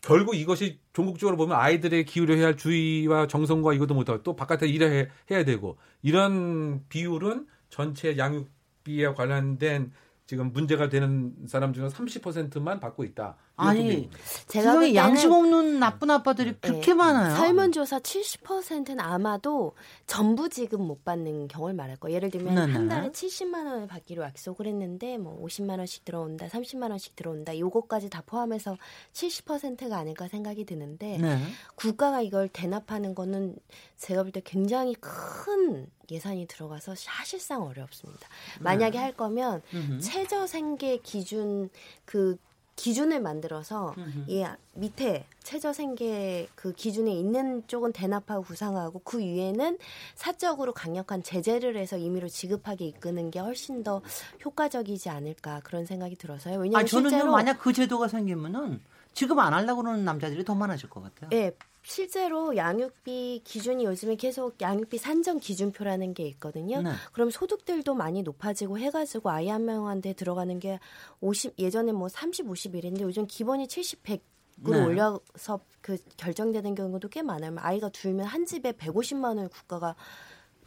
[0.00, 5.44] 결국 이것이 종국적으로 보면 아이들의 기울여야 할 주의와 정성과 이것도 못하고 또 바깥에 일해야 해야
[5.44, 9.92] 되고 이런 비율은 전체 양육비에 관련된
[10.26, 13.36] 지금 문제가 되는 사람 중에 30%만 받고 있다.
[13.68, 14.10] 아니,
[14.48, 17.36] 제가 세상에 양식 없는 나쁜 아빠들이 네, 그렇게 많아요.
[17.36, 19.74] 설문조사 70%는 아마도
[20.06, 22.16] 전부 지급 못 받는 경우를 말할 거예요.
[22.16, 22.72] 예를 들면 네네.
[22.72, 27.58] 한 달에 70만 원을 받기로 약속을 했는데 뭐 50만 원씩 들어온다, 30만 원씩 들어온다.
[27.58, 28.76] 요거까지 다 포함해서
[29.12, 31.38] 70%가 아닐까 생각이 드는데 네.
[31.74, 33.56] 국가가 이걸 대납하는 거는
[33.98, 38.28] 제가 볼 때 굉장히 큰 예산이 들어가서 사실상 어렵습니다.
[38.60, 38.98] 만약에 네.
[38.98, 40.00] 할 거면 음흠.
[40.00, 41.68] 최저 생계 기준
[42.04, 42.36] 그
[42.76, 43.94] 기준을 만들어서
[44.26, 49.78] 이 밑에 최저 생계 그 기준에 있는 쪽은 대납하고 구상하고 그 위에는
[50.14, 54.00] 사적으로 강력한 제재를 해서 임의로 지급하게 이끄는 게 훨씬 더
[54.44, 56.58] 효과적이지 않을까 그런 생각이 들어서요.
[56.58, 58.80] 왜냐하면 아니, 저는 실제로 만약 그 제도가 생기면은
[59.12, 61.30] 지금 안 하려고 그러는 남자들이 더 많아질 것 같아요.
[61.30, 66.82] 네, 실제로 양육비 기준이 요즘에 계속 양육비 산정 기준표라는 게 있거든요.
[66.82, 66.90] 네.
[67.12, 70.78] 그럼 소득들도 많이 높아지고 해가지고 아이 한 명한테 들어가는 게
[71.20, 74.22] 50, 예전에 뭐 30, 51인데 요즘 기본이 70, 100
[74.66, 74.84] 으로 네.
[74.84, 77.54] 올려서 그 결정되는 경우도 꽤 많아요.
[77.60, 79.94] 아이가 둘면 한 집에 150만 원을 국가가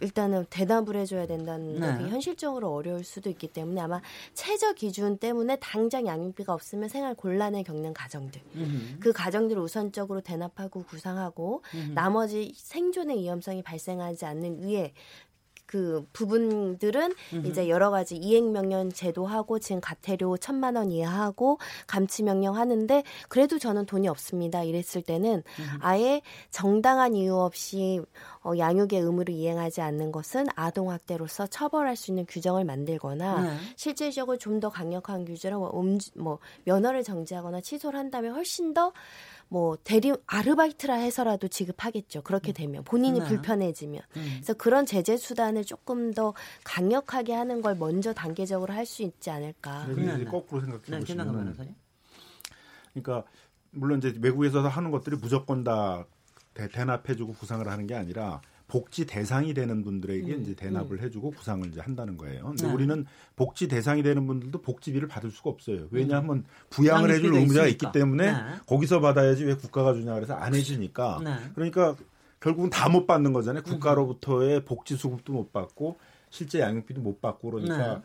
[0.03, 1.97] 일단은 대답을 해줘야 된다는 네.
[2.03, 4.01] 게 현실적으로 어려울 수도 있기 때문에 아마
[4.33, 8.99] 최저 기준 때문에 당장 양육비가 없으면 생활 곤란을 겪는 가정들 음흠.
[8.99, 11.91] 그 가정들을 우선적으로 대납하고 구상하고 음흠.
[11.93, 14.93] 나머지 생존의 위험성이 발생하지 않는 위에
[15.73, 17.47] 그 부분들은 음흠.
[17.47, 21.57] 이제 여러 가지 이행 명령 제도하고 지금 가태료 천만 원 이하하고
[21.87, 24.61] 감치 명령 하는데 그래도 저는 돈이 없습니다.
[24.61, 25.77] 이랬을 때는 음흠.
[25.81, 27.99] 아예 정당한 이유 없이
[28.43, 33.57] 어, 양육의 의무를 이행하지 않는 것은 아동 학대로서 처벌할 수 있는 규정을 만들거나 네.
[33.75, 38.93] 실질적으로 좀 더 강력한 규제로 뭐, 음, 뭐 면허를 정지하거나 취소를 한다면 훨씬 더
[39.53, 42.23] 뭐 대리 아르바이트라 해서라도 지급하겠죠.
[42.23, 42.53] 그렇게 음.
[42.53, 43.25] 되면 본인이 네.
[43.27, 44.01] 불편해지면.
[44.17, 44.31] 음.
[44.37, 49.87] 그래서 그런 제재 수단을 조금 더 강력하게 하는 걸 먼저 단계적으로 할 수 있지 않을까.
[49.87, 51.55] 네, 이제 거꾸로 생각해 네, 보시면
[52.93, 53.23] 그러니까
[53.71, 56.05] 물론 이제 외국에서 하는 것들이 무조건 다
[56.53, 58.41] 대납해주고 구상을 하는 게 아니라
[58.73, 61.03] 복지 대상이 되는 분들에게 음, 이제 대납을 음.
[61.03, 62.43] 해주고 구상을 이제 한다는 거예요.
[62.45, 62.73] 근데 네.
[62.73, 63.05] 우리는
[63.35, 65.85] 복지 대상이 되는 분들도 복지비를 받을 수가 없어요.
[65.91, 66.43] 왜냐하면 음.
[66.71, 68.39] 부양을 해줄 의무자가 있기 때문에 네.
[68.65, 71.35] 거기서 받아야지 왜 국가가 주냐 그래서 안 해주니까 네.
[71.53, 71.95] 그러니까
[72.39, 73.61] 결국은 다 못 받는 거잖아요.
[73.63, 73.73] 음.
[73.73, 75.99] 국가로부터의 복지 수급도 못 받고
[76.31, 77.83] 실제 양육비도 못 받고 그러니까 네.
[77.83, 78.01] 아,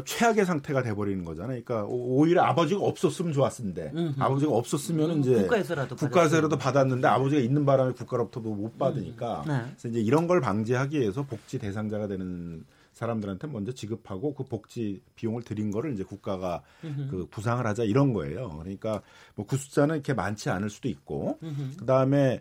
[0.00, 1.62] 최악의 상태가 돼버리는 거잖아요.
[1.62, 4.22] 그러니까 오히려 아버지가 없었으면 좋았는데 음흠.
[4.22, 9.48] 아버지가 없었으면 음, 이제 국가에서라도, 국가에서라도 받았는데 아버지가 있는 바람에 국가로부터도 못 받으니까 음.
[9.48, 9.60] 네.
[9.66, 15.42] 그래서 이제 이런 걸 방지하기 위해서 복지 대상자가 되는 사람들한테 먼저 지급하고 그 복지 비용을
[15.42, 17.08] 들인 거를 이제 국가가 음흠.
[17.10, 18.48] 그 부상을 하자 이런 거예요.
[18.60, 19.02] 그러니까
[19.34, 21.38] 뭐 그 숫자는 이렇게 많지 않을 수도 있고
[21.78, 22.40] 그 다음에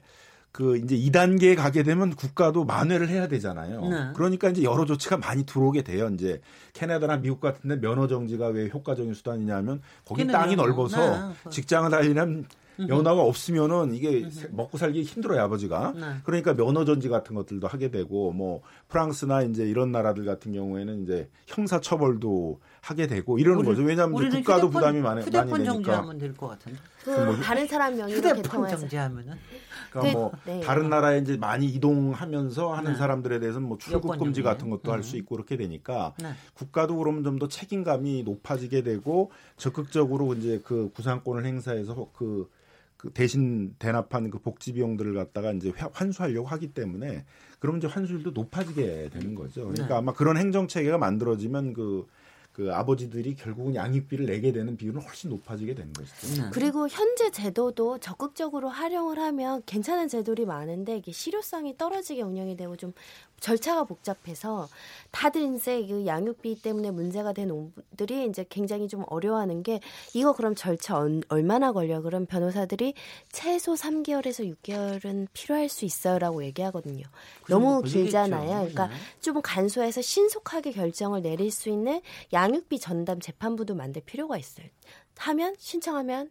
[0.52, 3.82] 그 이제 2단계에 가게 되면 국가도 만회를 해야 되잖아요.
[3.88, 4.08] 네.
[4.14, 6.10] 그러니까 이제 여러 조치가 많이 들어오게 돼요.
[6.14, 6.42] 이제
[6.74, 11.50] 캐나다나 미국 같은 데 면허 정지가 왜 효과적인 수단이냐면 거기 땅이 넓어서 네.
[11.50, 12.46] 직장을 다니는
[12.78, 15.94] 면허가 없으면은 이게 먹고 살기 힘들어요 아버지가.
[15.96, 16.02] 네.
[16.24, 21.30] 그러니까 면허 전지 같은 것들도 하게 되고 뭐 프랑스나 이제 이런 나라들 같은 경우에는 이제
[21.48, 23.84] 형사 처벌도 하게 되고 이러는 우리, 거죠.
[23.84, 25.74] 왜냐하면 국가도 휴대폰, 부담이 많이, 휴대폰 많이 되니까.
[25.74, 26.80] 정지하면 될 것 같은데.
[27.04, 29.36] 그 다른 사람 명의로 휴대폰 정지하면은.
[29.92, 30.62] 그러니까 네, 뭐 네.
[30.62, 32.98] 다른 나라에 이제 많이 이동하면서 하는 네.
[32.98, 35.20] 사람들에 대해서는 뭐 출국 금지 같은 것도 할수 음.
[35.20, 36.30] 있고 그렇게 되니까 네.
[36.54, 42.52] 국가도 그러면 좀 더 책임감이 높아지게 되고 적극적으로 이제 그 구상권을 행사해서 그,
[42.98, 47.26] 그 대신 대납한 그 복지 비용들을 갖다가 이제 환수하려고 하기 때문에
[47.58, 49.62] 그러면 이제 환수율도 높아지게 되는 거죠.
[49.70, 49.94] 그러니까 네.
[49.96, 52.06] 아마 그런 행정 체계가 만들어지면 그
[52.52, 56.42] 그 아버지들이 결국은 양육비를 내게 되는 비율은 훨씬 높아지게 되는 것이죠.
[56.44, 56.50] 네.
[56.52, 62.94] 그리고 현재 제도도 적극적으로 활용을 하면 괜찮은 제도들이 많은데 이게 실효성이 떨어지게 운영이 되고 좀
[63.42, 64.70] 절차가 복잡해서
[65.10, 69.82] 다들 이제 그 양육비 때문에 문제가 된 놈들이 이제 굉장히 좀 어려워하는 게
[70.14, 72.02] 이거 그럼 절차 얼마나 걸려?
[72.02, 72.94] 그럼 변호사들이
[73.32, 77.04] 최소 3개월에서 6개월은 필요할 수 있어요라고 얘기하거든요.
[77.50, 78.52] 너무 길잖아요.
[78.52, 78.94] 그러니까 네.
[79.20, 82.02] 좀 간소해서 신속하게 결정을 내릴 수 있는
[82.32, 84.68] 양육비 전담 재판부도 만들 필요가 있어요.
[85.18, 86.30] 하면 신청하면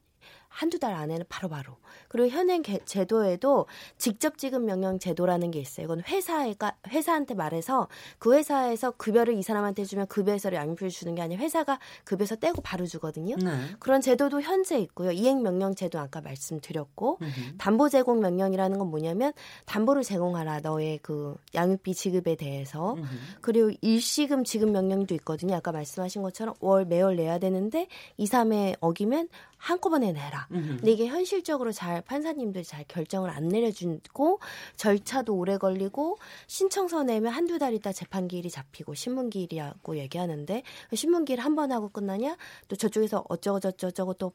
[0.51, 1.63] 한두 달 안에는 바로바로.
[1.63, 1.77] 바로.
[2.09, 5.85] 그리고 현행 개, 제도에도 직접 지급 명령 제도라는 게 있어요.
[5.85, 11.41] 이건 회사가 회사한테 말해서 그 회사에서 급여를 이 사람한테 주면 급여에서 양육비를 주는 게 아니라
[11.41, 13.37] 회사가 급여에서 떼고 바로 주거든요.
[13.37, 13.53] 네.
[13.79, 15.13] 그런 제도도 현재 있고요.
[15.13, 17.57] 이행 명령 제도 아까 말씀드렸고 음흠.
[17.59, 19.33] 담보 제공 명령이라는 건 뭐냐면
[19.67, 23.07] 담보를 제공하라 너의 그 양육비 지급에 대해서 음흠.
[23.41, 25.55] 그리고 일시금 지급 명령도 있거든요.
[25.55, 27.87] 아까 말씀하신 것처럼 월 매월 내야 되는데
[28.17, 29.29] 2, 3회 어기면
[29.61, 30.49] 한꺼번에 내라.
[30.51, 30.67] 음흠.
[30.79, 34.41] 근데 이게 현실적으로 잘 판사님들이 잘 결정을 안 내려주고
[34.77, 40.63] 절차도 오래 걸리고 신청서 내면 한두 달 있다 재판기일이 잡히고 신문기일이라고 얘기하는데
[40.95, 42.37] 신문기일 한 번 하고 끝나냐?
[42.69, 44.33] 또 저쪽에서 어쩌고 저쩌고 또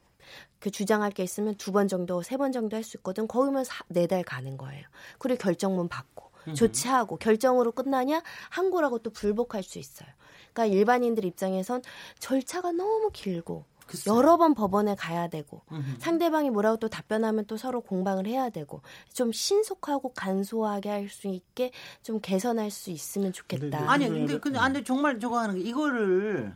[0.59, 3.27] 그 주장할 게 있으면 두 번 정도, 세 번 정도 할 수 있거든.
[3.27, 4.83] 거기면 네 달 가는 거예요.
[5.19, 8.21] 그리고 결정문 받고 조치하고 결정으로 끝나냐?
[8.49, 10.09] 항고라고 또 불복할 수 있어요.
[10.53, 11.83] 그러니까 일반인들 입장에선
[12.19, 14.09] 절차가 너무 길고 글쎄.
[14.09, 15.97] 여러 번 법원에 가야 되고 음흠.
[15.99, 18.81] 상대방이 뭐라고 또 답변하면 또 서로 공방을 해야 되고
[19.13, 21.71] 좀 신속하고 간소하게 할 수 있게
[22.01, 23.89] 좀 개선할 수 있으면 좋겠다.
[23.91, 26.55] 아니 근데 근데 안돼 정말 저거 하는 게 이거를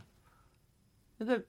[1.18, 1.46] 그러니까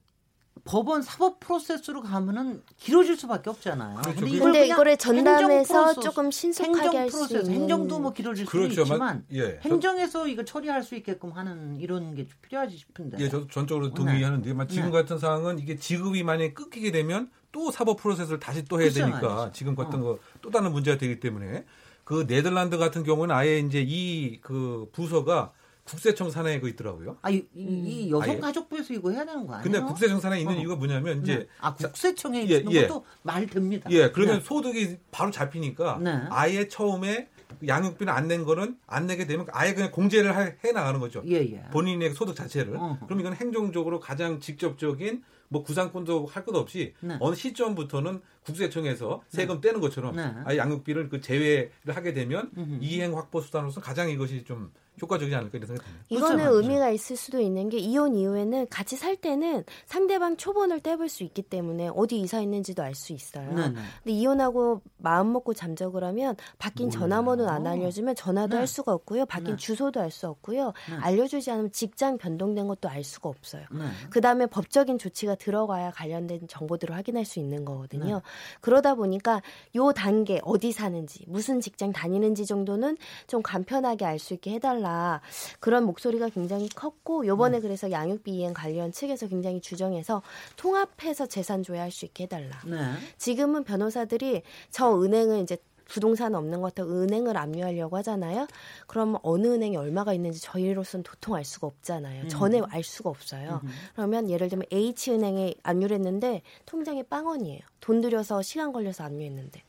[0.64, 3.96] 법원 사법 프로세스로 가면은 길어질 수밖에 없잖아요.
[4.02, 4.20] 그렇죠.
[4.20, 8.70] 근데, 근데 이거를 전담해서 조금 신속하게 할 수 있는 행정도 뭐 길어질 그렇죠.
[8.70, 9.58] 수도 있지만 예.
[9.62, 13.18] 행정에서 이거 처리할 수 있게끔 하는 이런 게 필요하지 싶은데.
[13.20, 14.66] 예, 저도 전적으로 동의하는데 네.
[14.68, 14.92] 지금 네.
[14.92, 19.50] 같은 상황은 이게 지급이 만약에 끊기게 되면 또 사법 프로세스를 다시 또 해야 되니까 말이죠.
[19.52, 20.16] 지금 같은 어.
[20.40, 21.64] 거또 다른 문제가 되기 때문에
[22.04, 25.52] 그 네덜란드 같은 경우는 아예 이제 이 그 부서가
[25.84, 27.18] 국세청 산하에 그 있더라고요.
[27.22, 29.64] 아, 이, 이 여성가족부에서 이거 해야 되는 거 아니에요?
[29.64, 30.58] 근데 국세청 산하에 있는 어.
[30.58, 31.46] 이유가 뭐냐면 이제 네.
[31.60, 33.88] 아 국세청에 자, 있는 예, 것도 말 됩니다.
[33.90, 34.44] 예, 그러면 네.
[34.44, 36.22] 소득이 바로 잡히니까 네.
[36.30, 37.28] 아예 처음에
[37.66, 41.22] 양육비는 안낸 거는 안 내게 되면 아예 그냥 공제를 해 나가는 거죠.
[41.26, 41.62] 예, 예.
[41.72, 42.76] 본인의 소득 자체를.
[42.76, 47.16] 어 그럼 이건 행정적으로 가장 직접적인 뭐 구상권도 할 것 없이 네.
[47.20, 49.36] 어느 시점부터는 국세청에서 네.
[49.36, 49.68] 세금 네.
[49.68, 50.32] 떼는 것처럼 네.
[50.44, 52.78] 아예 양육비를 그 제외를 하게 되면 음흠.
[52.80, 56.06] 이행 확보 수단으로서 가장 이것이 좀 효과적이지 않을까 이런 생각이 듭니다.
[56.10, 56.56] 이거는 그렇죠.
[56.58, 61.42] 의미가 있을 수도 있는 게 이혼 이후에는 같이 살 때는 상대방 초본을 떼볼 수 있기
[61.42, 63.48] 때문에 어디 이사 있는지도 알 수 있어요.
[63.54, 63.68] 네네.
[63.68, 63.74] 네.
[63.74, 68.58] 근데 이혼하고 마음 먹고 잠적을 하면 바뀐 전화번호는 안 알려주면 전화도 네.
[68.58, 69.24] 할 수가 없고요.
[69.24, 69.56] 바뀐 네.
[69.56, 70.74] 주소도 알 수 없고요.
[70.90, 70.96] 네.
[71.00, 73.64] 알려주지 않으면 직장 변동된 것도 알 수가 없어요.
[73.72, 73.84] 네.
[74.10, 78.16] 그 다음에 법적인 조치가 들어가야 관련된 정보들을 확인할 수 있는 거거든요.
[78.16, 78.20] 네.
[78.60, 79.40] 그러다 보니까
[79.74, 84.81] 요 단계 어디 사는지 무슨 직장 다니는지 정도는 좀 간편하게 알 수 있게 해달라.
[84.82, 85.20] 해달라
[85.60, 87.62] 그런 목소리가 굉장히 컸고 요번에 음.
[87.62, 90.22] 그래서 양육비 이행 관련 측에서 굉장히 주정해서
[90.56, 92.60] 통합해서 재산 조회할 수 있게 해달라.
[92.66, 92.76] 네.
[93.16, 98.46] 지금은 변호사들이 저 은행은 이제 부동산 없는 것 같아 은행을 압류하려고 하잖아요.
[98.86, 102.22] 그럼 어느 은행에 얼마가 있는지 저희로서는 도통 알 수가 없잖아요.
[102.22, 102.28] 음.
[102.28, 103.60] 전에 알 수가 없어요.
[103.62, 103.68] 음.
[103.94, 107.60] 그러면 예를 들면 H은행에 압류를 했는데 통장에 빵원이에요.
[107.80, 109.62] 돈 들여서 시간 걸려서 압류했는데.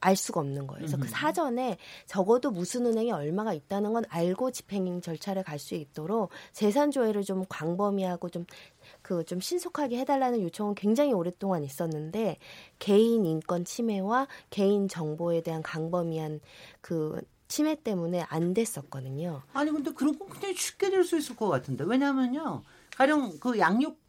[0.00, 0.78] 알 수가 없는 거예요.
[0.78, 1.76] 그래서 그 사전에
[2.06, 7.44] 적어도 무슨 은행에 얼마가 있다는 건 알고 집행 절차를 갈 수 있도록 재산 조회를 좀
[7.48, 12.38] 광범위하고 좀그좀 신속하게 해달라는 요청은 굉장히 오랫동안 있었는데
[12.78, 16.40] 개인 인권 침해와 개인 정보에 대한 광범위한
[16.80, 19.42] 그 침해 때문에 안 됐었거든요.
[19.52, 22.62] 아니 근데 그런 건 굉장히 쉽게 될 수 있을 것 같은데 왜냐하면요
[22.96, 24.00] 가령 그 양육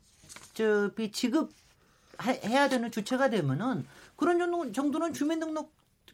[0.54, 1.52] 저비 지급
[2.26, 5.71] 해야 되는 주체가 되면은 그런 정도는 주민등록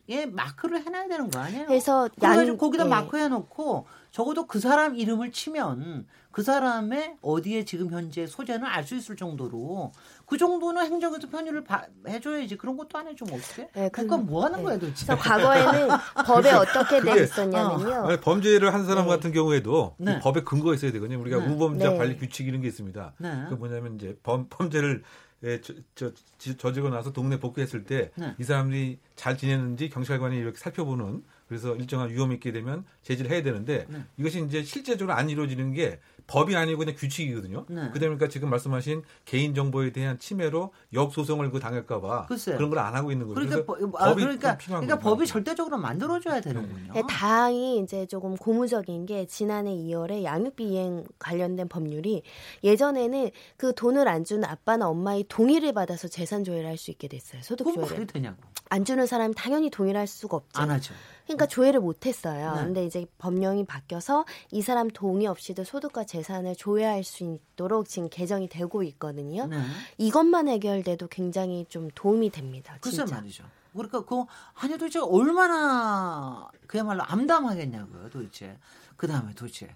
[0.09, 1.67] 예, 마크를 해놔야 되는 거 아니에요?
[1.67, 2.89] 그래서 양 거기다 예.
[2.89, 8.95] 마크 해놓고 적어도 그 사람 이름을 치면 그 사람의 어디에 지금 현재 소재는 알 수
[8.95, 9.91] 있을 정도로
[10.25, 13.67] 그 정도는 행정에서 편의를 바, 해줘야지 그런 것도 안 해주면 어떻게?
[13.73, 14.63] 네, 그러니까 뭐 하는 네.
[14.63, 15.05] 거야 도대체?
[15.05, 15.89] 그래서 과거에는
[16.25, 18.13] 법에 어떻게 돼 있었냐면요.
[18.13, 18.19] 어.
[18.19, 19.09] 범죄를 한 사람 네.
[19.12, 20.19] 같은 경우에도 네.
[20.19, 21.19] 법에 근거가 있어야 되거든요.
[21.19, 21.47] 우리가 네.
[21.53, 21.97] 우범자 네.
[21.97, 23.13] 관리 규칙 이런 게 있습니다.
[23.49, 25.03] 그 뭐냐면 이제 범, 범죄를
[25.43, 26.12] 예, 저, 저,
[26.58, 28.43] 저지고 나서 동네 복귀했을 때이 네.
[28.43, 34.04] 사람들이 잘 지내는지 경찰관이 이렇게 살펴보는 그래서 일정한 위험이 있게 되면 제지를 해야 되는데 네.
[34.17, 37.65] 이것이 이제 실제적으로 안 이루어지는 게 법이 아니고 그냥 규칙이거든요.
[37.67, 37.89] 네.
[37.91, 43.11] 그러니까 지금 말씀하신 개인 정보에 대한 침해로 역 소송을 그 당할까봐 그런 걸 안 하고
[43.11, 43.35] 있는 거죠.
[43.41, 46.93] 그러니까, 법, 아, 그러니까, 그러니까 법이 절대적으로 만들어줘야 되는군요.
[46.93, 52.23] 네, 다행히 이제 조금 고무적인 게 지난해 2월에 양육비 이행 관련된 법률이
[52.63, 57.41] 예전에는 그 돈을 안 주는 아빠나 엄마의 동의를 받아서 재산 조회를 할 수 있게 됐어요.
[57.41, 58.07] 소득 조회를.
[58.07, 58.37] 되냐고.
[58.69, 60.61] 안 주는 사람이 당연히 동의를 할 수가 없죠.
[60.61, 60.93] 안 하죠.
[61.29, 62.55] 그러니까 조회를 못 했어요.
[62.55, 62.63] 네.
[62.63, 68.49] 근데 이제 법령이 바뀌어서 이 사람 동의 없이도 소득과 재산을 조회할 수 있도록 지금 개정이
[68.49, 69.45] 되고 있거든요.
[69.45, 69.61] 네.
[69.99, 72.77] 이것만 해결돼도 굉장히 좀 도움이 됩니다.
[72.81, 73.03] 진짜.
[73.03, 73.43] 글쎄 말이죠.
[73.73, 74.23] 그러니까 그
[74.55, 78.57] 아니 도대체 얼마나 그야말로 암담하겠냐고요, 도대체.
[78.97, 79.75] 그 다음에 도대체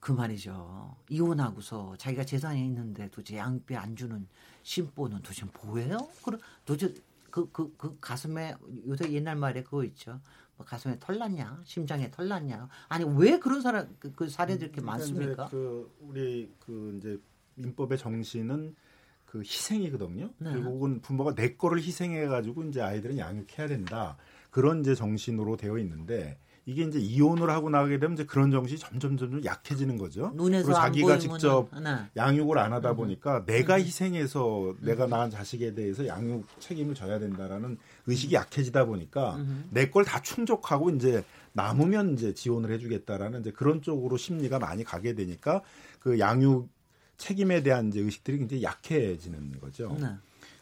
[0.00, 0.96] 그 말이죠.
[1.10, 4.26] 이혼하고서 자기가 재산이 있는데 도대체 양육비 안 주는
[4.62, 5.98] 심보는 도대체 뭐예요?
[6.24, 6.94] 그럼 도대체
[7.32, 8.54] 그, 그, 그 가슴에
[8.86, 10.20] 요새 옛날 말에 그거 있죠.
[10.56, 12.68] 뭐 가슴에 털 났냐, 심장에 털 났냐.
[12.88, 15.48] 아니 왜 그런 사람 그, 그 사례들이 이렇게 그러니까 많습니까?
[15.48, 17.18] 그 우리 그 이제
[17.54, 18.76] 민법의 정신은
[19.24, 20.30] 그 희생이거든요.
[20.38, 20.52] 네.
[20.52, 24.18] 결국은 부모가 내 거를 희생해 가지고 이제 아이들은 양육해야 된다.
[24.50, 29.16] 그런 이제 정신으로 되어 있는데 이게 이제 이혼을 하고 나가게 되면 이제 그런 정신이 점점
[29.16, 30.30] 점점 약해지는 거죠.
[30.62, 31.96] 그리고 자기가 직접 네.
[32.16, 33.46] 양육을 안 하다 보니까 음.
[33.46, 34.76] 내가 희생해서 음.
[34.80, 39.68] 내가 낳은 자식에 대해서 양육 책임을 져야 된다라는 의식이 약해지다 보니까 음.
[39.70, 45.62] 내걸 다 충족하고 이제 남으면 이제 지원을 해주겠다라는 이제 그런 쪽으로 심리가 많이 가게 되니까
[45.98, 46.68] 그 양육
[47.16, 49.96] 책임에 대한 이제 의식들이 굉장히 약해지는 거죠.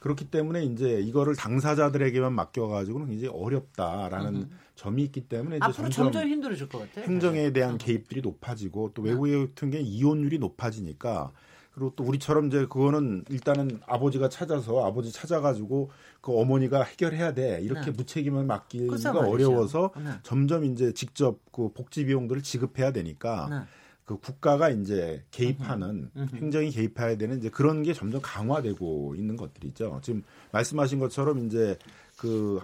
[0.00, 0.02] 네.
[0.02, 4.50] 그렇기 때문에 이제 이거를 당사자들에게만 맡겨가지고는 굉장히 어렵다라는 음.
[4.74, 7.04] 점이 있기 때문에 이제 점점, 점점 힘들어질 것 같아요.
[7.04, 11.32] 행정에 대한 개입들이 높아지고 또 외국의 같은 게 이혼율이 높아지니까
[11.74, 17.86] 그리고 또 우리처럼 이제 그거는 일단은 아버지가 찾아서 아버지 찾아가지고 그 어머니가 해결해야 돼 이렇게
[17.86, 17.90] 네.
[17.92, 20.10] 무책임을 맡기기가 어려워서 네.
[20.22, 23.48] 점점 이제 직접 그 복지 비용들을 지급해야 되니까.
[23.50, 23.79] 네.
[24.10, 30.00] 그 국가가 이제 개입하는 행정이 개입해야 되는 이제 그런 게 점점 강화되고 있는 것들이죠.
[30.02, 31.78] 지금 말씀하신 것처럼 이제
[32.16, 32.60] 그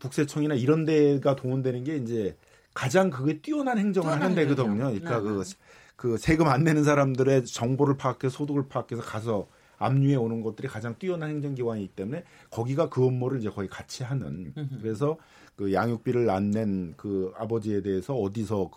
[0.00, 2.36] 국세청이나 이런 데가 동원되는 게 이제
[2.74, 4.74] 가장 그게 뛰어난 행정을 하는 데거든요.
[5.00, 5.44] 그러니까 그,
[5.94, 9.46] 그 세금 안 내는 사람들의 정보를 파악해서 소득을 파악해서 가서
[9.78, 14.52] 압류해 오는 것들이 가장 뛰어난 행정기관이기 때문에 거기가 그 업무를 이제 거의 같이 하는.
[14.82, 15.16] 그래서
[15.54, 18.68] 그 양육비를 안 낸 그 아버지에 대해서 어디서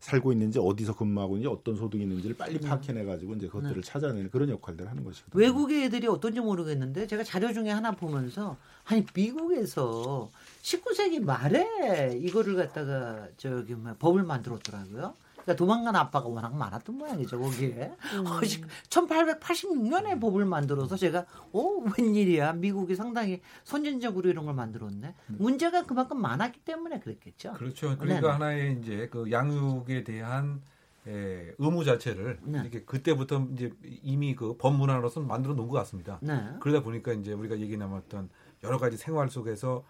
[0.00, 2.60] 살고 있는지 어디서 근무하고 있는지 어떤 소득이 있는지를 빨리 음.
[2.60, 3.80] 파악해내 가지고 이제 그것들을 네.
[3.82, 5.38] 찾아내는 그런 역할들을 하는 것이거든요.
[5.40, 10.30] 외국의 애들이 어떤지 모르겠는데 제가 자료 중에 하나 보면서 아니 미국에서
[10.62, 15.14] 19세기 말에 이거를 갖다가 저기 뭐 법을 만들었더라고요.
[15.50, 17.92] 그러니까 도망간 아빠가 워낙 많았던 모양이죠 거기에.
[18.14, 18.24] 음.
[18.88, 25.14] 1886년에 법을 만들어서 제가 오 웬일이야 미국이 상당히 선진적으로 이런 걸 만들었네.
[25.30, 25.36] 음.
[25.38, 27.54] 문제가 그만큼 많았기 때문에 그랬겠죠.
[27.54, 27.96] 그렇죠.
[27.98, 30.62] 그러니까 네 하나의 이제 그 양육에 대한
[31.06, 32.60] 예, 의무 자체를 네.
[32.60, 36.18] 이렇게 그때부터 이제 이미 그 법문화로서 만들어 놓은 것 같습니다.
[36.20, 36.38] 네.
[36.60, 38.28] 그러다 보니까 이제 우리가 얘기 나눴던
[38.64, 39.82] 여러 가지 생활 속에서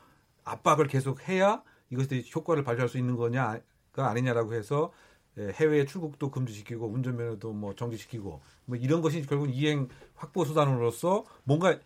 [0.44, 3.60] 압박을 계속 해야 이것이 효과를 발휘할 수 있는 거냐가
[3.96, 5.09] 아니냐라고 해서 예,
[5.54, 11.78] 해외 출국도 금지시키고 운전면허도 뭐 정지시키고 뭐 이런 것이 결국 이행 확보 수단으로서 뭔가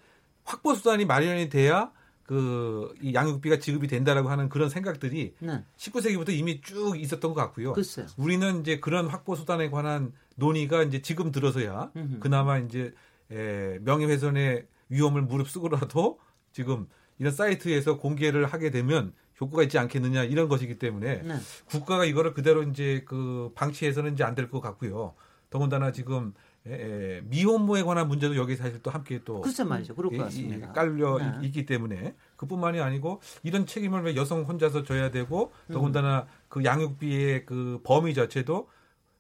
[0.45, 1.93] 확보 수단이 마련이 돼야
[2.25, 5.65] 그 이 양육비가 지급이 된다라고 하는 그런 생각들이 네.
[5.77, 7.73] 19세기부터 이미 쭉 있었던 것 같고요.
[7.73, 8.07] 글쎄요.
[8.17, 12.19] 우리는 이제 그런 확보 수단에 관한 논의가 이제 지금 들어서야 음흠.
[12.21, 12.95] 그나마 이제
[13.31, 16.19] 에, 명예훼손의 위험을 무릅쓰고라도
[16.53, 16.87] 지금
[17.19, 21.35] 이런 사이트에서 공개를 하게 되면 효과가 있지 않겠느냐 이런 것이기 때문에 네.
[21.67, 25.15] 국가가 이거를 그대로 이제 그 방치해서는 이제 안 될 것 같고요.
[25.51, 26.35] 더군다나 지금
[26.67, 29.95] 에, 미혼모에 관한 문제도 여기 사실 또 함께 또 글쎄 말이죠.
[29.95, 30.73] 그럴 것 같습니다.
[30.73, 31.47] 깔려 네.
[31.47, 36.27] 있기 때문에 그뿐만이 아니고 이런 책임을 왜 여성 혼자서 져야 되고 더군다나 음.
[36.49, 38.69] 그 양육비의 그 범위 자체도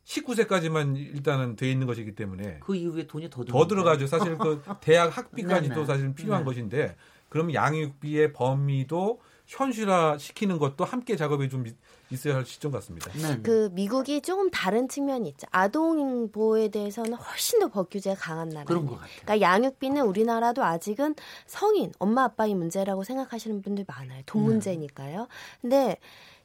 [0.05, 4.07] 19세까지만 일단은 돼 있는 것이기 때문에 그 이후에 돈이 더, 더 들어가죠.
[4.07, 5.87] 사실 그 대학 학비까지도 네, 네.
[5.87, 6.45] 사실 필요한 네.
[6.45, 6.97] 것인데
[7.29, 11.65] 그럼 양육비의 범위도 현실화 시키는 것도 함께 작업이 좀
[12.11, 13.11] 있어야 할 시점 같습니다.
[13.13, 13.41] 네.
[13.43, 15.47] 그 미국이 조금 다른 측면이 있죠.
[15.51, 18.65] 아동 보호에 대해서는 훨씬 더 법 규제가 강한 나라.
[18.65, 19.11] 그런 것 같아요.
[19.23, 21.15] 그러니까 양육비는 우리나라도 아직은
[21.47, 24.23] 성인, 엄마 아빠의 문제라고 생각하시는 분들 많아요.
[24.27, 24.49] 돈 네.
[24.49, 25.29] 문제니까요.
[25.61, 25.99] 근데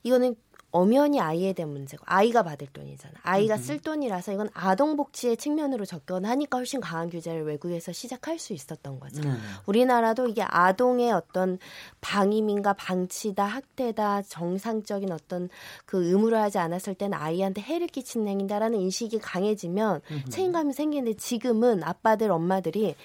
[0.03, 0.35] 이거는
[0.71, 3.15] 엄연히 아이에 대한 문제고 아이가 받을 돈이잖아.
[3.23, 8.99] 아이가 쓸 돈이라서 이건 아동 복지의 측면으로 접근하니까 훨씬 강한 규제를 외국에서 시작할 수 있었던
[8.99, 9.21] 거죠.
[9.21, 9.31] 네.
[9.65, 11.57] 우리나라도 이게 아동의 어떤
[12.01, 15.49] 방임인가 방치다 학대다 정상적인 어떤
[15.85, 22.31] 그 의무를 하지 않았을 때는 아이한테 해를 끼치는 행위다라는 인식이 강해지면 책임감이 생기는데 지금은 아빠들
[22.31, 22.95] 엄마들이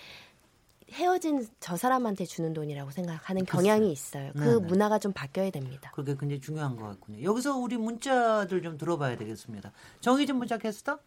[0.92, 4.32] 헤어진 저 사람한테 주는 돈이라고 생각하는 경향이 있어요.
[4.34, 4.66] 그 네네.
[4.66, 5.90] 문화가 좀 바뀌어야 됩니다.
[5.94, 7.22] 그게 굉장히 중요한 것 같군요.
[7.22, 9.72] 여기서 우리 문자들 좀 들어봐야 되겠습니다.
[10.00, 10.98] 정희진 문자 캐스터?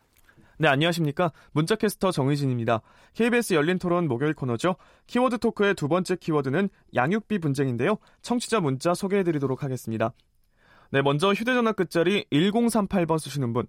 [0.59, 1.31] 네, 안녕하십니까.
[1.51, 2.81] 문자 캐스터 정희진입니다.
[3.13, 4.75] KBS 열린 토론 목요일 코너죠.
[5.05, 7.97] 키워드 토크의 두 번째 키워드는 양육비 분쟁인데요.
[8.23, 10.13] 청취자 문자 소개해 드리도록 하겠습니다.
[10.89, 13.67] 네, 먼저 휴대전화 끝자리 1038번 쓰시는 분.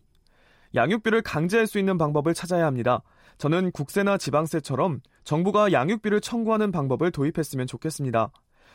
[0.75, 3.03] 양육비를 강제할 수 있는 방법을 찾아야 합니다.
[3.37, 8.31] 저는 국세나 지방세처럼 정부가 양육비를 청구하는 방법을 도입했으면 좋겠습니다.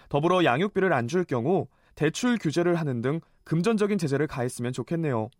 [0.07, 5.31] 더불어 양육비를 안 줄 경우 대출 규제를 하는 등 금전적인 제재를 가했으면 좋겠네요.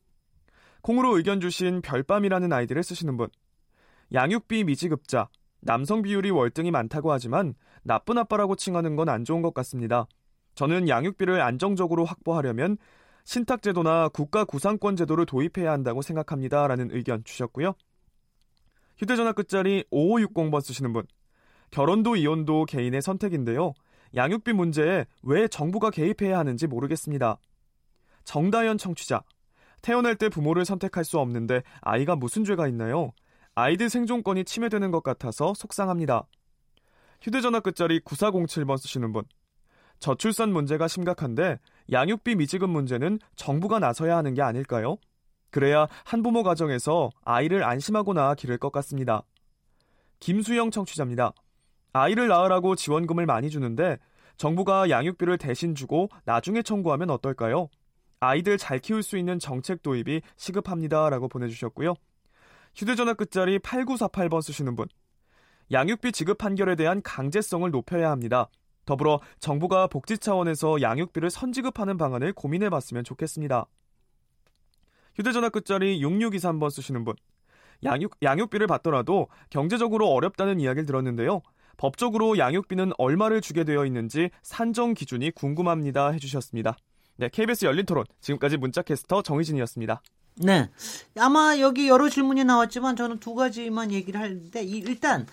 [0.82, 3.28] 콩으로 의견 주신 별밤이라는 아이디를 쓰시는 분.
[4.12, 5.30] 양육비 미지급자,
[5.62, 10.08] 남성 비율이 월등히 많다고 하지만 나쁜 아빠라고 칭하는 건 안 좋은 것 같습니다.
[10.56, 12.76] 저는 양육비를 안정적으로 확보하려면
[13.24, 16.66] 신탁제도나 국가 구상권 제도를 도입해야 한다고 생각합니다.
[16.66, 17.76] 라는 의견 주셨고요.
[18.98, 21.06] 휴대전화 끝자리 5560번 쓰시는 분.
[21.72, 23.74] 결혼도 이혼도 개인의 선택인데요.
[24.16, 27.38] 양육비 문제에 왜 정부가 개입해야 하는지 모르겠습니다.
[28.24, 29.24] 정다연 청취자.
[29.82, 33.12] 태어날 때 부모를 선택할 수 없는데 아이가 무슨 죄가 있나요?
[33.56, 36.26] 아이들 생존권이 침해되는 것 같아서 속상합니다.
[37.22, 39.24] 휴대전화 끝자리 9407번 쓰시는 분.
[40.00, 41.60] 저출산 문제가 심각한데
[41.92, 44.98] 양육비 미지급 문제는 정부가 나서야 하는 게 아닐까요?
[45.54, 49.22] 그래야 한부모 가정에서 아이를 안심하거나 기를 것 같습니다.
[50.20, 51.32] 김수영 청취자입니다.
[51.94, 54.00] 아이를 낳으라고 지원금을 많이 주는데
[54.38, 57.70] 정부가 양육비를 대신 주고 나중에 청구하면 어떨까요?
[58.20, 61.12] 아이들 잘 키울 수 있는 정책 도입이 시급합니다.
[61.12, 61.94] 라고 보내주셨고요.
[62.74, 64.88] 휴대전화 끝자리 8948번 쓰시는 분.
[65.72, 68.50] 양육비 지급 판결에 대한 강제성을 높여야 합니다.
[68.86, 73.68] 더불어 정부가 복지 차원에서 양육비를 선지급하는 방안을 고민해 봤으면 좋겠습니다.
[75.16, 77.16] 휴대전화 끝자리 6623번 쓰시는 분.
[77.84, 81.42] 양육, 양육비를 받더라도 경제적으로 어렵다는 이야기를 들었는데요.
[81.78, 86.78] 법적으로 양육비는 얼마를 주게 되어 있는지 산정 기준이 궁금합니다 해주셨습니다.
[87.18, 88.06] 네, KBS 열린 토론.
[88.22, 90.02] 지금까지 문자캐스터 정희진이었습니다.
[90.38, 90.70] 네.
[91.20, 95.28] 아마 여기 여러 질문이 나왔지만 저는 두 가지만 얘기를 하는데 일단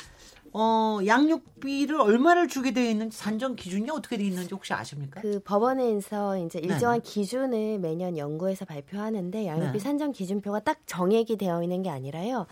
[0.52, 5.20] 어, 양육비를 얼마를 주게 되어 있는지 산정 기준이 어떻게 되어 있는지 혹시 아십니까?
[5.20, 7.02] 그 법원에서 이제 일정한 네네.
[7.02, 9.78] 기준을 매년 연구해서 발표하는데 양육비 네.
[9.78, 12.46] 산정 기준표가 딱 정액이 되어 있는 게 아니라요.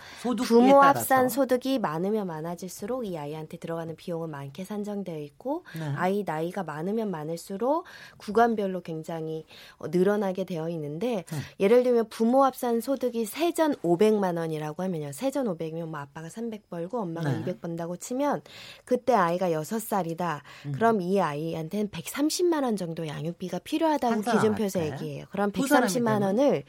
[0.44, 5.92] 부모 합산 소득이 많으면 많아질수록 이 아이한테 들어가는 비용은 많게 산정되어 있고 네.
[5.96, 7.84] 아이 나이가 많으면 많을수록
[8.18, 9.44] 구간별로 굉장히
[9.78, 11.38] 어, 늘어나게 되어 있는데 네.
[11.58, 15.10] 예를 들면 부모 합산 소득이 세전 500만 원이라고 하면요.
[15.12, 18.42] 세전 500이면 뭐 아빠가 300 벌고 엄마가 200 번다고 된다고 치면
[18.84, 20.40] 그때 아이가 6살이다.
[20.66, 20.72] 음.
[20.72, 25.24] 그럼 이 아이한테는 130만 원 정도 양육비가 필요하다고 기준표에서 얘기해요.
[25.30, 26.64] 그럼 130만 원을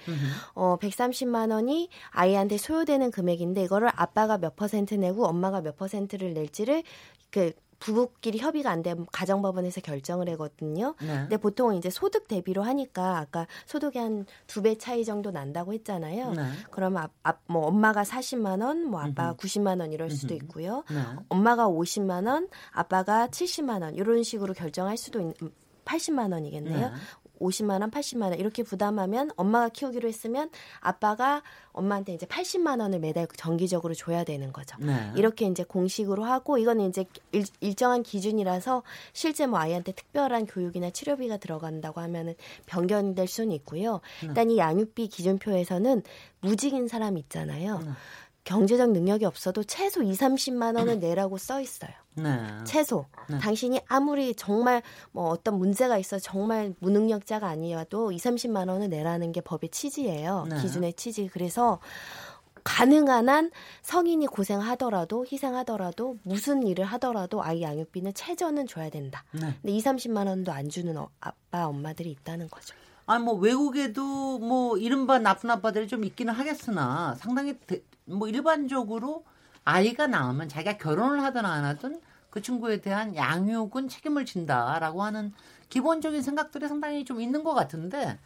[0.54, 6.84] 어 130만 원이 아이한테 소요되는 금액인데 이거를 아빠가 몇 퍼센트 내고 엄마가 몇 퍼센트를 낼지를
[7.30, 10.96] 그 부부끼리 협의가 안 되면 가정법원에서 결정을 하거든요.
[11.02, 11.08] 네.
[11.08, 16.32] 근데 보통 이제 소득 대비로 하니까 아까 소득이 한 두 배 차이 정도 난다고 했잖아요.
[16.32, 16.44] 네.
[16.72, 19.38] 그럼 앞, 앞, 뭐 엄마가 40만 원, 뭐 아빠가 음흠.
[19.38, 20.84] 90만 원 이럴 수도 있고요.
[20.90, 21.02] 네.
[21.30, 25.34] 엄마가 50만 원, 아빠가 70만 원 이런 식으로 결정할 수도 있는
[25.86, 26.92] 80만 원이겠네요.
[27.40, 33.28] 50만 원, 80만 원 이렇게 부담하면 엄마가 키우기로 했으면 아빠가 엄마한테 이제 80만 원을 매달
[33.36, 34.78] 정기적으로 줘야 되는 거죠.
[34.80, 35.12] 네.
[35.16, 38.84] 이렇게 이제 공식으로 하고 이거는 이제 일, 정한 기준이라서
[39.14, 42.36] 실제 뭐 아이한테 특별한 교육이나 치료비가 들어간다고 하면은
[42.66, 44.02] 변경될 수는 있고요.
[44.22, 44.28] 네.
[44.28, 46.04] 일단 이 양육비 기준표에서는
[46.42, 47.80] 무직인 사람 있잖아요.
[48.44, 48.56] 네.
[48.56, 51.92] 경제적 능력이 없어도 최소 2, 30만 원을 내라고 써 있어요.
[52.16, 52.48] 네.
[52.66, 53.06] 최소.
[53.30, 53.38] 네.
[53.40, 54.82] 당신이 아무리 정말
[55.12, 60.48] 뭐 어떤 문제가 있어 정말 무능력자가 아니어도 2, 30만 원을 내라는 게 법의 취지예요.
[60.50, 60.62] 네.
[60.62, 61.30] 기준의 취지.
[61.32, 61.80] 그래서
[62.64, 69.24] 가능한 한 성인이 고생하더라도 희생하더라도 무슨 일을 하더라도 아이 양육비는 최저는 줘야 된다.
[69.32, 69.56] 네.
[69.62, 72.76] 근데 2, 30만 원도 안 주는 어, 아빠 엄마들이 있다는 거죠.
[73.06, 79.26] 아니 뭐 외국에도 뭐 이른바 나쁜 아빠들이 좀 있기는 하겠으나 상당히 대, 뭐 일반적으로
[79.64, 85.34] 아이가 나오면 자기가 결혼을 하든 안 하든 그 친구에 대한 양육은 책임을 진다라고 하는
[85.70, 88.20] 기본적인 생각들이 상당히 좀 있는 것 같은데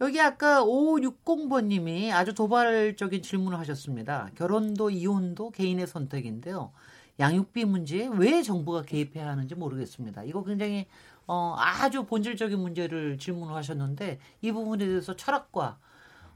[0.00, 4.28] 여기 아까 5560번님이 아주 도발적인 질문을 하셨습니다.
[4.34, 6.72] 결혼도 이혼도 개인의 선택인데요.
[7.20, 10.24] 양육비 문제에 왜 정부가 개입해야 하는지 모르겠습니다.
[10.24, 10.86] 이거 굉장히
[11.26, 15.78] 어, 아주 본질적인 문제를 질문을 하셨는데 이 부분에 대해서 철학과 어,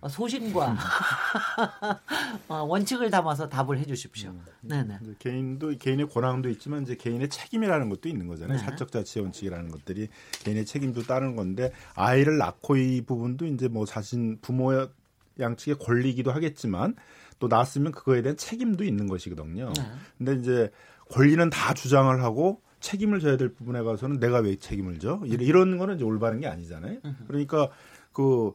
[0.07, 0.77] 소신과
[2.49, 4.31] 어, 원칙을 담아서 답을 해주십시오.
[4.31, 4.99] 음, 네네.
[5.19, 8.59] 개인도 개인의 권한도 있지만 이제 개인의 책임이라는 것도 있는 거잖아요.
[8.59, 8.65] 네.
[8.65, 10.09] 사적 자치 원칙이라는 것들이
[10.45, 14.87] 개인의 책임도 따르는 건데 아이를 낳고 이 부분도 이제 뭐 자신 부모
[15.41, 16.95] 양측의 권리이기도 하겠지만
[17.41, 19.73] 또 낳았으면 그거에 대한 책임도 있는 것이거든요.
[19.77, 19.83] 네.
[20.17, 20.71] 근데 이제
[21.11, 25.21] 권리는 다 주장을 하고 책임을 져야 될 부분에 가서는 내가 왜 책임을 져?
[25.25, 27.01] 이런 거는 이제 올바른 게 아니잖아요.
[27.27, 27.71] 그러니까
[28.13, 28.53] 그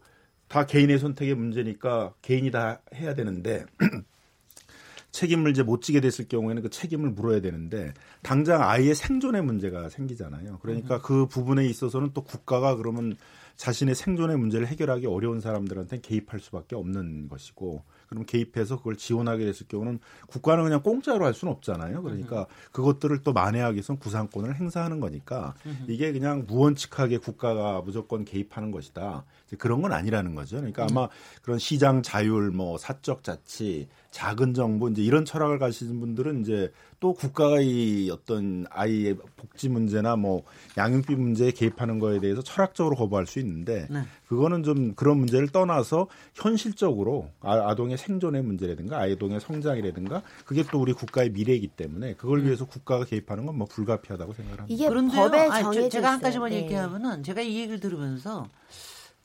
[0.54, 3.66] 다 개인의 선택의 문제니까 개인이 다 해야 되는데
[5.10, 7.92] 책임을 이제 못 지게 됐을 경우에는 그 책임을 물어야 되는데
[8.22, 10.60] 당장 아이의 생존의 문제가 생기잖아요.
[10.62, 13.16] 그러니까 그 부분에 있어서는 또 국가가 그러면
[13.56, 17.84] 자신의 생존의 문제를 해결하기 어려운 사람들한테 개입할 수밖에 없는 것이고
[18.14, 22.02] 그럼 개입해서 그걸 지원하게 됐을 경우는 국가는 그냥 공짜로 할 수는 없잖아요.
[22.04, 25.56] 그러니까 그것들을 또 만회하기 위해서 구상권을 행사하는 거니까
[25.88, 29.26] 이게 그냥 무원칙하게 국가가 무조건 개입하는 것이다.
[29.58, 30.58] 그런 건 아니라는 거죠.
[30.58, 31.10] 그러니까 아마
[31.42, 36.72] 그런 시장 자율, 뭐 사적 자치, 작은 정부 이제 이런 철학을 가시는 분들은 이제
[37.04, 40.44] 또 국가가 이 어떤 아이의 복지 문제나 뭐
[40.78, 44.04] 양육비 문제에 개입하는 거에 대해서 철학적으로 거부할 수 있는데 네.
[44.26, 50.94] 그거는 좀 그런 문제를 떠나서 현실적으로 아, 동의 생존의 문제라든가 아이동의 성장이라든가 그게 또 우리
[50.94, 52.46] 국가의 미래이기 때문에 그걸 네.
[52.46, 54.74] 위해서 국가가 개입하는 건 뭐 불가피하다고 생각합니다.
[54.74, 56.64] 이게 그런데 법에 정해져 제가 한 가지만 네.
[56.64, 58.48] 얘기하면은 제가 이 얘기를 들으면서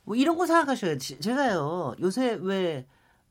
[0.02, 0.98] 뭐 이런 거 생각하셔요.
[0.98, 2.84] 제가요 요새 왜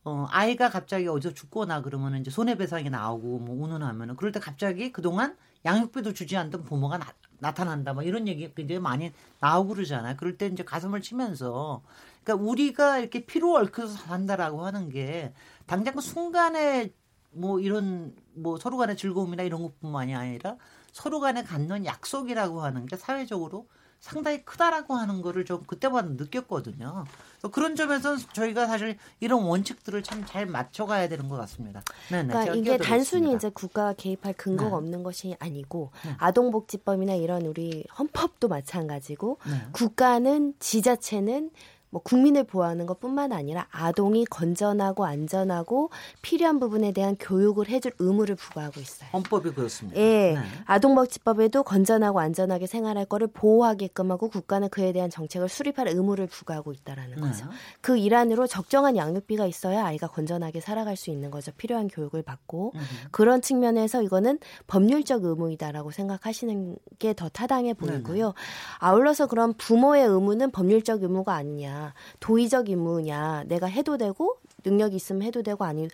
[0.03, 5.35] 어, 아이가 갑자기 어디서 죽거나 그러면 이제 손해배상이 나오고 뭐 운운하면은 그럴 때 갑자기 그동안
[5.65, 6.99] 양육비도 주지 않던 부모가
[7.39, 10.15] 나, 타난다뭐 이런 얘기 굉장히 많이 나오고 그러잖아요.
[10.17, 11.81] 그럴 때 이제 가슴을 치면서
[12.23, 15.33] 그러니까 우리가 이렇게 피로 얽혀서 산다라고 하는 게
[15.65, 16.91] 당장 그 순간에
[17.31, 20.57] 뭐 이런 뭐 서로 간의 즐거움이나 이런 것뿐만이 아니라
[20.91, 23.67] 서로 간에 갖는 약속이라고 하는 게 사회적으로
[23.99, 27.05] 상당히 크다라고 하는 거를 좀 그때마다 느꼈거든요.
[27.51, 31.83] 그런 점에서 저희가 사실 이런 원칙들을 참 잘 맞춰가야 되는 것 같습니다.
[32.09, 34.75] 네네, 그러니까 이게 단순히 이제 국가가 개입할 근거가 네.
[34.75, 36.15] 없는 것이 아니고 네.
[36.17, 39.67] 아동복지법이나 이런 우리 헌법도 마찬가지고 네.
[39.71, 41.51] 국가는 지자체는
[41.89, 45.89] 뭐 국민을 보호하는 것뿐만 아니라 아동이 건전하고 안전하고
[46.21, 49.09] 필요한 부분에 대한 교육을 해줄 의무를 부과하고 있어요.
[49.11, 49.99] 헌법이 그렇습니다.
[49.99, 50.39] 예, 네.
[50.65, 57.15] 아동복지법에도 건전하고 안전하게 생활할 거를 보호하게끔 하고 국가는 그에 대한 정책을 수립할 의무를 부과하고 있다라는
[57.15, 57.21] 네.
[57.21, 57.45] 거죠.
[57.81, 61.51] 그 일환으로 적정한 양육비가 있어야 아이가 건전하게 살아갈 수 있는 거죠.
[61.57, 62.81] 필요한 교육을 받고 음.
[63.11, 68.27] 그런 측면에서 이거는 법률적 의무이다라고 생각하시는 게 더 타당해 보이고요.
[68.27, 68.33] 네.
[68.79, 71.76] 아울러서 그런 부모의 의무는 법률적 의무가 아니냐.
[72.19, 75.87] 도의적 임무냐, 내가 해도 되고 능력이 있으면 해도 되고 아니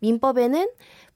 [0.00, 0.68] 민법에는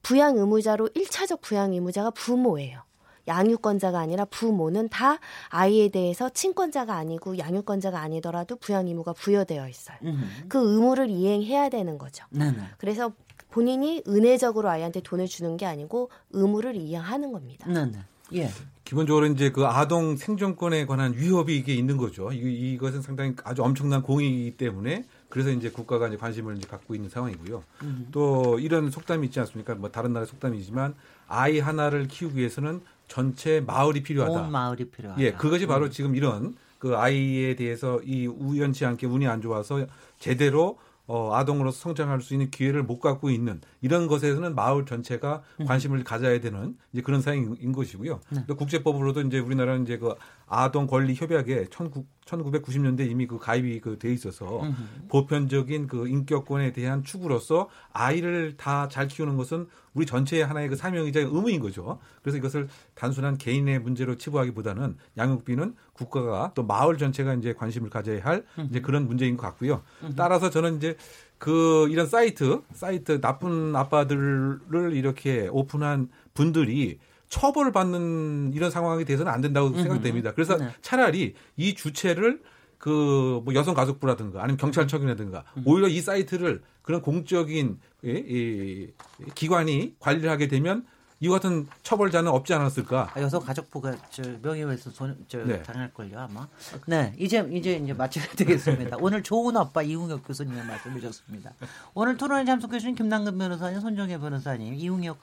[0.03, 2.81] 부양 의무자로 1차적 부양 의무자가 부모예요.
[3.27, 5.19] 양육권자가 아니라 부모는 다
[5.49, 9.97] 아이에 대해서 친권자가 아니고 양육권자가 아니더라도 부양 의무가 부여되어 있어요.
[10.03, 10.25] 음흠.
[10.47, 12.25] 그 의무를 이행해야 되는 거죠.
[12.31, 12.57] 네네.
[12.77, 13.11] 그래서
[13.51, 17.69] 본인이 은혜적으로 아이한테 돈을 주는 게 아니고 의무를 이행하는 겁니다.
[17.69, 17.99] 네네.
[18.33, 18.49] 예.
[18.91, 22.33] 기본적으로 이제 그 아동 생존권에 관한 위협이 이게 있는 거죠.
[22.33, 27.09] 이, 이것은 상당히 아주 엄청난 공이기 때문에 그래서 이제 국가가 이제 관심을 이제 갖고 있는
[27.09, 27.63] 상황이고요.
[27.83, 28.09] 음.
[28.11, 29.75] 또 이런 속담이 있지 않습니까?
[29.75, 30.95] 뭐 다른 나라 속담이지만
[31.29, 34.33] 아이 하나를 키우기 위해서는 전체 마을이 필요하다.
[34.33, 35.21] 온 마을이 필요하다.
[35.21, 35.91] 예, 그것이 바로 음.
[35.91, 39.85] 지금 이런 그 아이에 대해서 이 우연치 않게 운이 안 좋아서
[40.19, 40.77] 제대로
[41.07, 45.65] 어, 아동으로서 성장할 수 있는 기회를 못 갖고 있는 이런 것에서는 마을 전체가 음.
[45.65, 48.19] 관심을 가져야 되는 이제 그런 사항인 것이고요.
[48.29, 48.45] 네.
[48.53, 50.15] 국제법으로도 이제 우리나라는 이제 그
[50.53, 55.07] 아동 권리 협약에 19, 1990년대 이미 그 가입이 그 돼 있어서 음흠.
[55.07, 61.21] 보편적인 그 인격권에 대한 추구로서 아이를 다 잘 키우는 것은 우리 전체의 하나의 그 사명이자
[61.21, 61.99] 의무인 거죠.
[62.21, 68.43] 그래서 이것을 단순한 개인의 문제로 치부하기보다는 양육비는 국가가 또 마을 전체가 이제 관심을 가져야 할
[68.69, 69.81] 이제 그런 문제인 것 같고요.
[70.17, 70.95] 따라서 저는 이제
[71.37, 76.99] 그 이런 사이트 사이트 나쁜 아빠들을 이렇게 오픈한 분들이
[77.31, 80.33] 처벌받는 이런 상황이 돼서는 안 된다고 생각됩니다.
[80.33, 80.69] 그래서 네.
[80.81, 82.41] 차라리 이 주체를
[82.77, 85.63] 그 뭐 여성 가족부라든가 아니면 경찰청이라든가 음.
[85.65, 88.89] 오히려 이 사이트를 그런 공적인 이, 이,
[89.35, 90.85] 기관이 관리를 하게 되면
[91.19, 93.11] 이와 같은 처벌자는 없지 않았을까?
[93.13, 95.61] 아, 여성 가족부가 저 명예훼손 손, 저 네.
[95.61, 96.47] 당할 걸요 아마.
[96.87, 98.97] 네, 이제 이제 이제 마쳐야 되겠습니다.
[98.99, 101.53] 오늘 좋은 아빠 이웅혁 교수님의 말씀 주셨습니다.
[101.93, 105.19] 오늘 토론에 참석해 주신 김남근 변호사님, 손정혜 변호사님, 이웅혁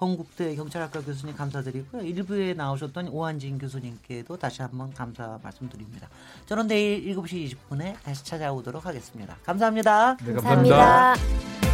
[0.00, 2.02] 건국대 경찰학과 교수님 감사드리고요.
[2.02, 6.08] 일부에 나오셨던 오한진 교수님께도 다시 한번 감사 말씀드립니다.
[6.46, 9.36] 저는 내일 7시 20분에 다시 찾아오도록 하겠습니다.
[9.44, 10.16] 감사합니다.
[10.16, 10.76] 네, 감사합니다.
[10.76, 11.69] 감사합니다.